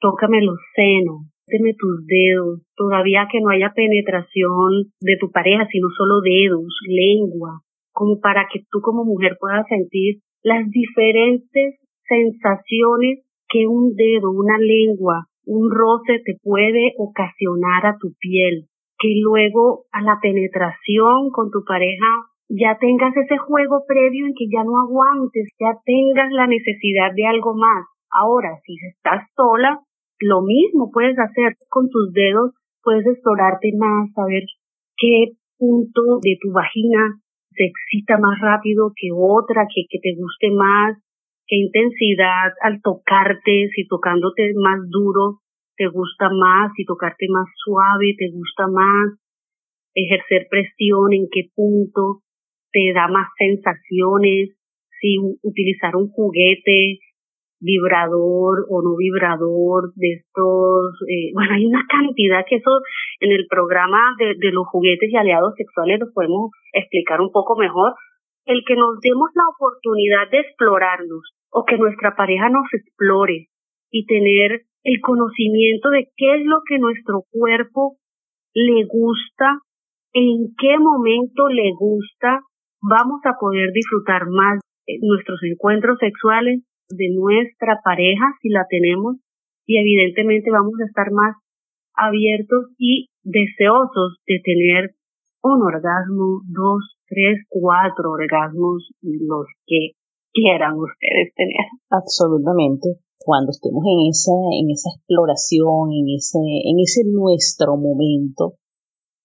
tócame 0.00 0.40
los 0.40 0.56
senos, 0.74 1.28
méteme 1.46 1.74
tus 1.76 2.06
dedos, 2.06 2.62
todavía 2.76 3.28
que 3.30 3.42
no 3.42 3.50
haya 3.50 3.74
penetración 3.76 4.88
de 5.02 5.18
tu 5.20 5.30
pareja, 5.30 5.68
sino 5.70 5.88
solo 5.90 6.22
dedos, 6.22 6.80
lengua, 6.88 7.60
como 7.92 8.20
para 8.20 8.48
que 8.50 8.60
tú 8.70 8.80
como 8.80 9.04
mujer 9.04 9.36
puedas 9.38 9.66
sentir 9.68 10.20
las 10.42 10.64
diferentes 10.70 11.76
sensaciones 12.08 13.20
que 13.50 13.66
un 13.66 13.94
dedo, 13.96 14.32
una 14.32 14.56
lengua, 14.56 15.26
un 15.44 15.70
roce 15.70 16.22
te 16.24 16.38
puede 16.42 16.94
ocasionar 16.96 17.84
a 17.84 17.98
tu 18.00 18.14
piel, 18.18 18.64
que 18.98 19.12
luego 19.20 19.84
a 19.92 20.00
la 20.00 20.20
penetración 20.22 21.28
con 21.32 21.50
tu 21.50 21.62
pareja 21.66 22.32
ya 22.48 22.78
tengas 22.78 23.16
ese 23.16 23.38
juego 23.38 23.84
previo 23.86 24.26
en 24.26 24.34
que 24.34 24.46
ya 24.52 24.62
no 24.62 24.78
aguantes, 24.78 25.48
ya 25.58 25.78
tengas 25.84 26.30
la 26.32 26.46
necesidad 26.46 27.10
de 27.14 27.26
algo 27.26 27.54
más. 27.54 27.86
Ahora, 28.10 28.60
si 28.64 28.74
estás 28.88 29.26
sola, 29.34 29.80
lo 30.20 30.42
mismo 30.42 30.90
puedes 30.92 31.18
hacer 31.18 31.56
con 31.68 31.90
tus 31.90 32.12
dedos, 32.12 32.54
puedes 32.82 33.06
explorarte 33.06 33.72
más, 33.76 34.12
saber 34.14 34.44
qué 34.96 35.32
punto 35.58 36.20
de 36.22 36.38
tu 36.40 36.52
vagina 36.52 37.20
se 37.50 37.64
excita 37.64 38.18
más 38.18 38.38
rápido 38.40 38.92
que 38.94 39.08
otra, 39.12 39.66
que, 39.66 39.84
que 39.88 39.98
te 39.98 40.14
guste 40.16 40.50
más, 40.52 40.96
qué 41.46 41.56
intensidad 41.56 42.52
al 42.62 42.80
tocarte, 42.82 43.68
si 43.74 43.86
tocándote 43.88 44.52
más 44.56 44.80
duro 44.88 45.40
te 45.76 45.88
gusta 45.88 46.30
más, 46.30 46.72
si 46.74 46.84
tocarte 46.84 47.26
más 47.28 47.48
suave 47.64 48.14
te 48.16 48.30
gusta 48.32 48.66
más, 48.66 49.18
ejercer 49.94 50.46
presión, 50.48 51.12
en 51.12 51.28
qué 51.30 51.50
punto 51.54 52.22
te 52.76 52.92
da 52.92 53.08
más 53.08 53.28
sensaciones, 53.38 54.52
si 55.00 55.16
utilizar 55.42 55.96
un 55.96 56.10
juguete 56.10 56.98
vibrador 57.58 58.66
o 58.68 58.82
no 58.82 58.96
vibrador 58.96 59.94
de 59.94 60.20
estos, 60.20 61.00
eh, 61.08 61.32
bueno, 61.32 61.54
hay 61.54 61.64
una 61.64 61.86
cantidad 61.88 62.44
que 62.46 62.56
eso 62.56 62.82
en 63.20 63.32
el 63.32 63.46
programa 63.48 64.14
de, 64.18 64.34
de 64.36 64.52
los 64.52 64.66
juguetes 64.68 65.08
y 65.10 65.16
aliados 65.16 65.54
sexuales 65.56 66.00
lo 66.00 66.12
podemos 66.12 66.50
explicar 66.74 67.22
un 67.22 67.32
poco 67.32 67.56
mejor, 67.56 67.94
el 68.44 68.62
que 68.66 68.76
nos 68.76 69.00
demos 69.00 69.30
la 69.34 69.48
oportunidad 69.56 70.28
de 70.30 70.40
explorarnos 70.40 71.32
o 71.50 71.64
que 71.64 71.78
nuestra 71.78 72.14
pareja 72.14 72.50
nos 72.50 72.68
explore 72.74 73.48
y 73.90 74.04
tener 74.04 74.66
el 74.84 75.00
conocimiento 75.00 75.88
de 75.88 76.08
qué 76.14 76.36
es 76.36 76.44
lo 76.44 76.60
que 76.68 76.78
nuestro 76.78 77.24
cuerpo 77.30 77.96
le 78.52 78.84
gusta, 78.84 79.60
en 80.12 80.54
qué 80.58 80.78
momento 80.78 81.48
le 81.48 81.72
gusta, 81.72 82.40
vamos 82.82 83.20
a 83.24 83.38
poder 83.38 83.72
disfrutar 83.72 84.28
más 84.28 84.60
nuestros 85.02 85.40
encuentros 85.42 85.98
sexuales 85.98 86.62
de 86.88 87.08
nuestra 87.14 87.80
pareja 87.84 88.26
si 88.40 88.48
la 88.48 88.66
tenemos 88.68 89.16
y 89.66 89.78
evidentemente 89.78 90.50
vamos 90.50 90.74
a 90.80 90.86
estar 90.86 91.10
más 91.10 91.34
abiertos 91.94 92.70
y 92.78 93.08
deseosos 93.24 94.18
de 94.26 94.38
tener 94.44 94.94
un 95.42 95.62
orgasmo, 95.62 96.42
dos, 96.46 96.98
tres, 97.08 97.42
cuatro 97.48 98.12
orgasmos, 98.12 98.90
los 99.02 99.46
que 99.66 99.92
quieran 100.32 100.74
ustedes 100.78 101.34
tener. 101.34 101.66
Absolutamente. 101.90 103.00
Cuando 103.18 103.50
estemos 103.50 103.82
en 103.82 104.10
esa, 104.10 104.36
en 104.54 104.70
esa 104.70 104.90
exploración, 104.94 105.90
en 105.90 106.14
ese, 106.14 106.38
en 106.38 106.78
ese 106.78 107.02
nuestro 107.10 107.76
momento, 107.76 108.54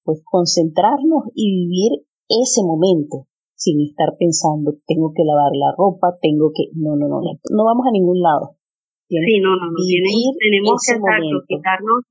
pues 0.03 0.23
concentrarnos 0.25 1.29
y 1.35 1.67
vivir 1.67 2.05
ese 2.27 2.63
momento 2.65 3.27
sin 3.61 3.77
estar 3.85 4.17
pensando, 4.17 4.73
tengo 4.89 5.13
que 5.13 5.21
lavar 5.21 5.53
la 5.53 5.69
ropa, 5.77 6.17
tengo 6.17 6.49
que, 6.49 6.73
no, 6.73 6.97
no, 6.97 7.05
no, 7.05 7.21
no, 7.21 7.61
vamos 7.61 7.85
a 7.85 7.93
ningún 7.93 8.17
lado. 8.17 8.57
Sí, 9.05 9.37
no, 9.37 9.53
no, 9.53 9.69
no, 9.69 9.77
tenemos 9.77 10.81
que 10.81 10.97
exacto, 10.97 11.37
quitarnos, 11.45 12.01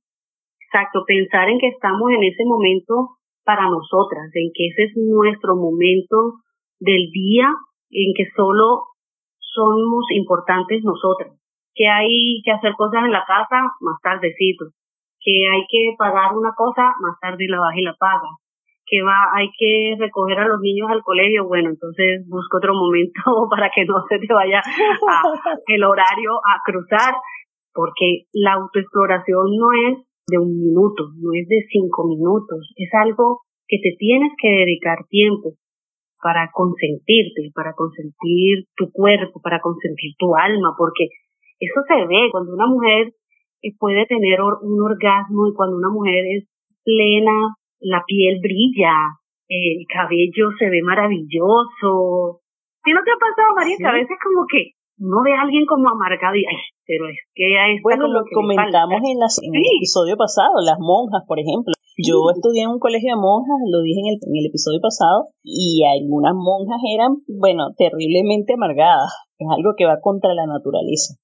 exacto, 0.63 1.03
pensar 1.09 1.49
en 1.49 1.59
que 1.59 1.75
estamos 1.75 2.07
en 2.15 2.23
ese 2.23 2.45
momento 2.45 3.19
para 3.43 3.67
nosotras, 3.67 4.31
en 4.35 4.53
que 4.55 4.69
ese 4.69 4.85
es 4.85 4.93
nuestro 4.95 5.57
momento 5.57 6.39
del 6.79 7.11
día, 7.11 7.51
en 7.91 8.15
que 8.15 8.31
solo 8.37 8.95
somos 9.41 10.07
importantes 10.15 10.85
nosotras, 10.85 11.35
que 11.75 11.89
hay 11.89 12.43
que 12.45 12.53
hacer 12.53 12.79
cosas 12.79 13.03
en 13.05 13.13
la 13.13 13.25
casa 13.27 13.75
más 13.81 13.99
tardecito, 14.05 14.71
que 15.19 15.49
hay 15.51 15.67
que 15.67 15.97
pagar 15.99 16.37
una 16.37 16.55
cosa 16.55 16.95
más 17.01 17.19
tarde 17.21 17.49
la 17.49 17.59
baja 17.59 17.81
y 17.81 17.83
la 17.83 17.97
paga, 17.99 18.31
que 18.91 19.03
va, 19.03 19.31
hay 19.33 19.49
que 19.57 19.95
recoger 19.99 20.39
a 20.41 20.49
los 20.49 20.61
niños 20.61 20.91
al 20.91 21.03
colegio, 21.03 21.47
bueno, 21.47 21.71
entonces 21.71 22.27
busco 22.27 22.59
otro 22.59 22.75
momento 22.75 23.23
para 23.51 23.71
que 23.71 23.85
no 23.87 24.03
se 24.09 24.19
te 24.19 24.35
vaya 24.35 24.61
el 25.69 25.85
horario 25.85 26.35
a 26.43 26.59
cruzar, 26.67 27.15
porque 27.73 28.27
la 28.33 28.55
autoexploración 28.55 29.47
no 29.57 29.69
es 29.87 29.99
de 30.27 30.39
un 30.39 30.59
minuto, 30.59 31.15
no 31.23 31.31
es 31.39 31.47
de 31.47 31.63
cinco 31.71 32.09
minutos, 32.09 32.75
es 32.77 32.91
algo 32.95 33.43
que 33.69 33.79
te 33.79 33.95
tienes 33.97 34.33
que 34.43 34.51
dedicar 34.51 35.07
tiempo 35.09 35.55
para 36.21 36.51
consentirte, 36.53 37.51
para 37.55 37.73
consentir 37.75 38.67
tu 38.77 38.91
cuerpo, 38.91 39.41
para 39.41 39.61
consentir 39.61 40.13
tu 40.19 40.35
alma, 40.35 40.75
porque 40.77 41.07
eso 41.61 41.81
se 41.87 42.07
ve 42.07 42.29
cuando 42.33 42.53
una 42.55 42.67
mujer 42.67 43.15
eh, 43.63 43.73
puede 43.79 44.05
tener 44.07 44.41
un 44.43 44.83
orgasmo 44.83 45.49
y 45.49 45.55
cuando 45.55 45.77
una 45.77 45.91
mujer 45.91 46.25
es 46.37 46.49
plena 46.85 47.55
la 47.81 48.05
piel 48.07 48.39
brilla, 48.41 48.95
el 49.49 49.85
cabello 49.89 50.53
se 50.59 50.71
ve 50.71 50.81
maravilloso. 50.85 52.41
¿Sí 52.85 52.91
no 52.93 53.01
te 53.03 53.11
ha 53.11 53.19
pasado, 53.19 53.57
María? 53.57 53.77
Que 53.77 53.87
a 53.87 53.99
veces 53.99 54.17
como 54.23 54.47
que 54.47 54.79
uno 55.01 55.25
ve 55.25 55.33
a 55.33 55.43
alguien 55.43 55.65
como 55.67 55.89
amargado 55.89 56.37
y, 56.37 56.45
ay, 56.45 56.61
pero 56.87 57.09
es 57.09 57.19
que 57.35 57.59
a 57.59 57.67
Bueno, 57.83 58.07
lo 58.09 58.21
comentamos 58.33 59.01
en, 59.05 59.19
las, 59.19 59.41
en 59.43 59.55
el 59.55 59.65
episodio 59.77 60.17
pasado, 60.17 60.61
las 60.65 60.79
monjas, 60.79 61.25
por 61.27 61.41
ejemplo. 61.41 61.73
Yo 61.97 62.17
estudié 62.33 62.63
en 62.63 62.71
un 62.71 62.79
colegio 62.79 63.15
de 63.15 63.21
monjas, 63.21 63.61
lo 63.69 63.83
dije 63.83 64.01
en 64.01 64.09
el, 64.15 64.19
en 64.23 64.37
el 64.37 64.47
episodio 64.47 64.81
pasado, 64.81 65.29
y 65.43 65.85
algunas 65.85 66.33
monjas 66.35 66.81
eran, 66.95 67.21
bueno, 67.29 67.75
terriblemente 67.77 68.55
amargadas. 68.55 69.13
Es 69.37 69.49
algo 69.51 69.75
que 69.77 69.85
va 69.85 70.01
contra 70.01 70.33
la 70.35 70.47
naturaleza. 70.47 71.15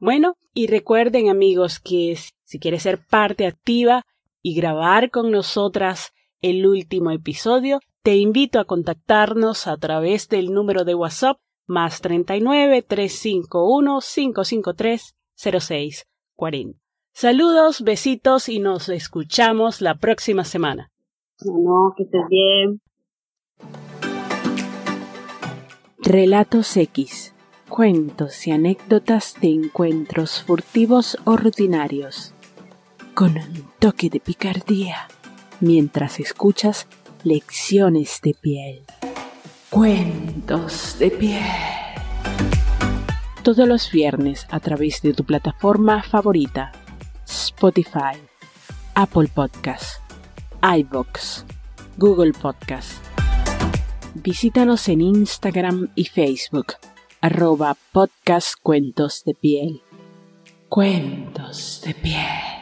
Bueno, 0.00 0.34
y 0.54 0.66
recuerden 0.66 1.28
amigos 1.28 1.80
que 1.80 2.14
si 2.44 2.58
quieres 2.58 2.82
ser 2.82 2.98
parte 3.10 3.46
activa 3.46 4.04
y 4.48 4.54
grabar 4.54 5.10
con 5.10 5.30
nosotras 5.30 6.14
el 6.40 6.66
último 6.66 7.10
episodio, 7.10 7.80
te 8.02 8.16
invito 8.16 8.58
a 8.58 8.64
contactarnos 8.64 9.66
a 9.66 9.76
través 9.76 10.30
del 10.30 10.54
número 10.54 10.86
de 10.86 10.94
WhatsApp 10.94 11.38
más 11.66 12.00
39 12.00 12.80
351 12.80 13.98
553 14.00 15.14
0640. 15.36 16.80
Saludos, 17.12 17.82
besitos 17.82 18.48
y 18.48 18.58
nos 18.58 18.88
escuchamos 18.88 19.82
la 19.82 19.96
próxima 19.96 20.44
semana. 20.44 20.90
No, 21.44 21.92
que 21.94 22.04
estés 22.04 22.22
bien. 22.30 22.80
Relatos 25.98 26.74
X. 26.74 27.34
Cuentos 27.68 28.46
y 28.46 28.52
anécdotas 28.52 29.34
de 29.42 29.48
encuentros 29.48 30.42
furtivos 30.42 31.18
o 31.26 31.36
rutinarios 31.36 32.32
con 33.18 33.36
un 33.36 33.68
toque 33.80 34.10
de 34.10 34.20
picardía 34.20 35.08
mientras 35.58 36.20
escuchas 36.20 36.86
lecciones 37.24 38.20
de 38.22 38.32
piel. 38.32 38.84
Cuentos 39.70 40.96
de 41.00 41.10
piel. 41.10 41.42
Todos 43.42 43.66
los 43.66 43.90
viernes 43.90 44.46
a 44.50 44.60
través 44.60 45.02
de 45.02 45.14
tu 45.14 45.24
plataforma 45.24 46.04
favorita. 46.04 46.70
Spotify, 47.26 48.14
Apple 48.94 49.28
Podcasts, 49.34 50.00
iBox, 50.62 51.44
Google 51.96 52.34
Podcasts. 52.40 53.00
Visítanos 54.14 54.88
en 54.88 55.00
Instagram 55.00 55.88
y 55.96 56.04
Facebook, 56.04 56.74
arroba 57.20 57.76
podcast 57.90 58.54
cuentos 58.62 59.24
de 59.24 59.34
piel. 59.34 59.82
Cuentos 60.68 61.82
de 61.84 61.94
piel. 61.94 62.57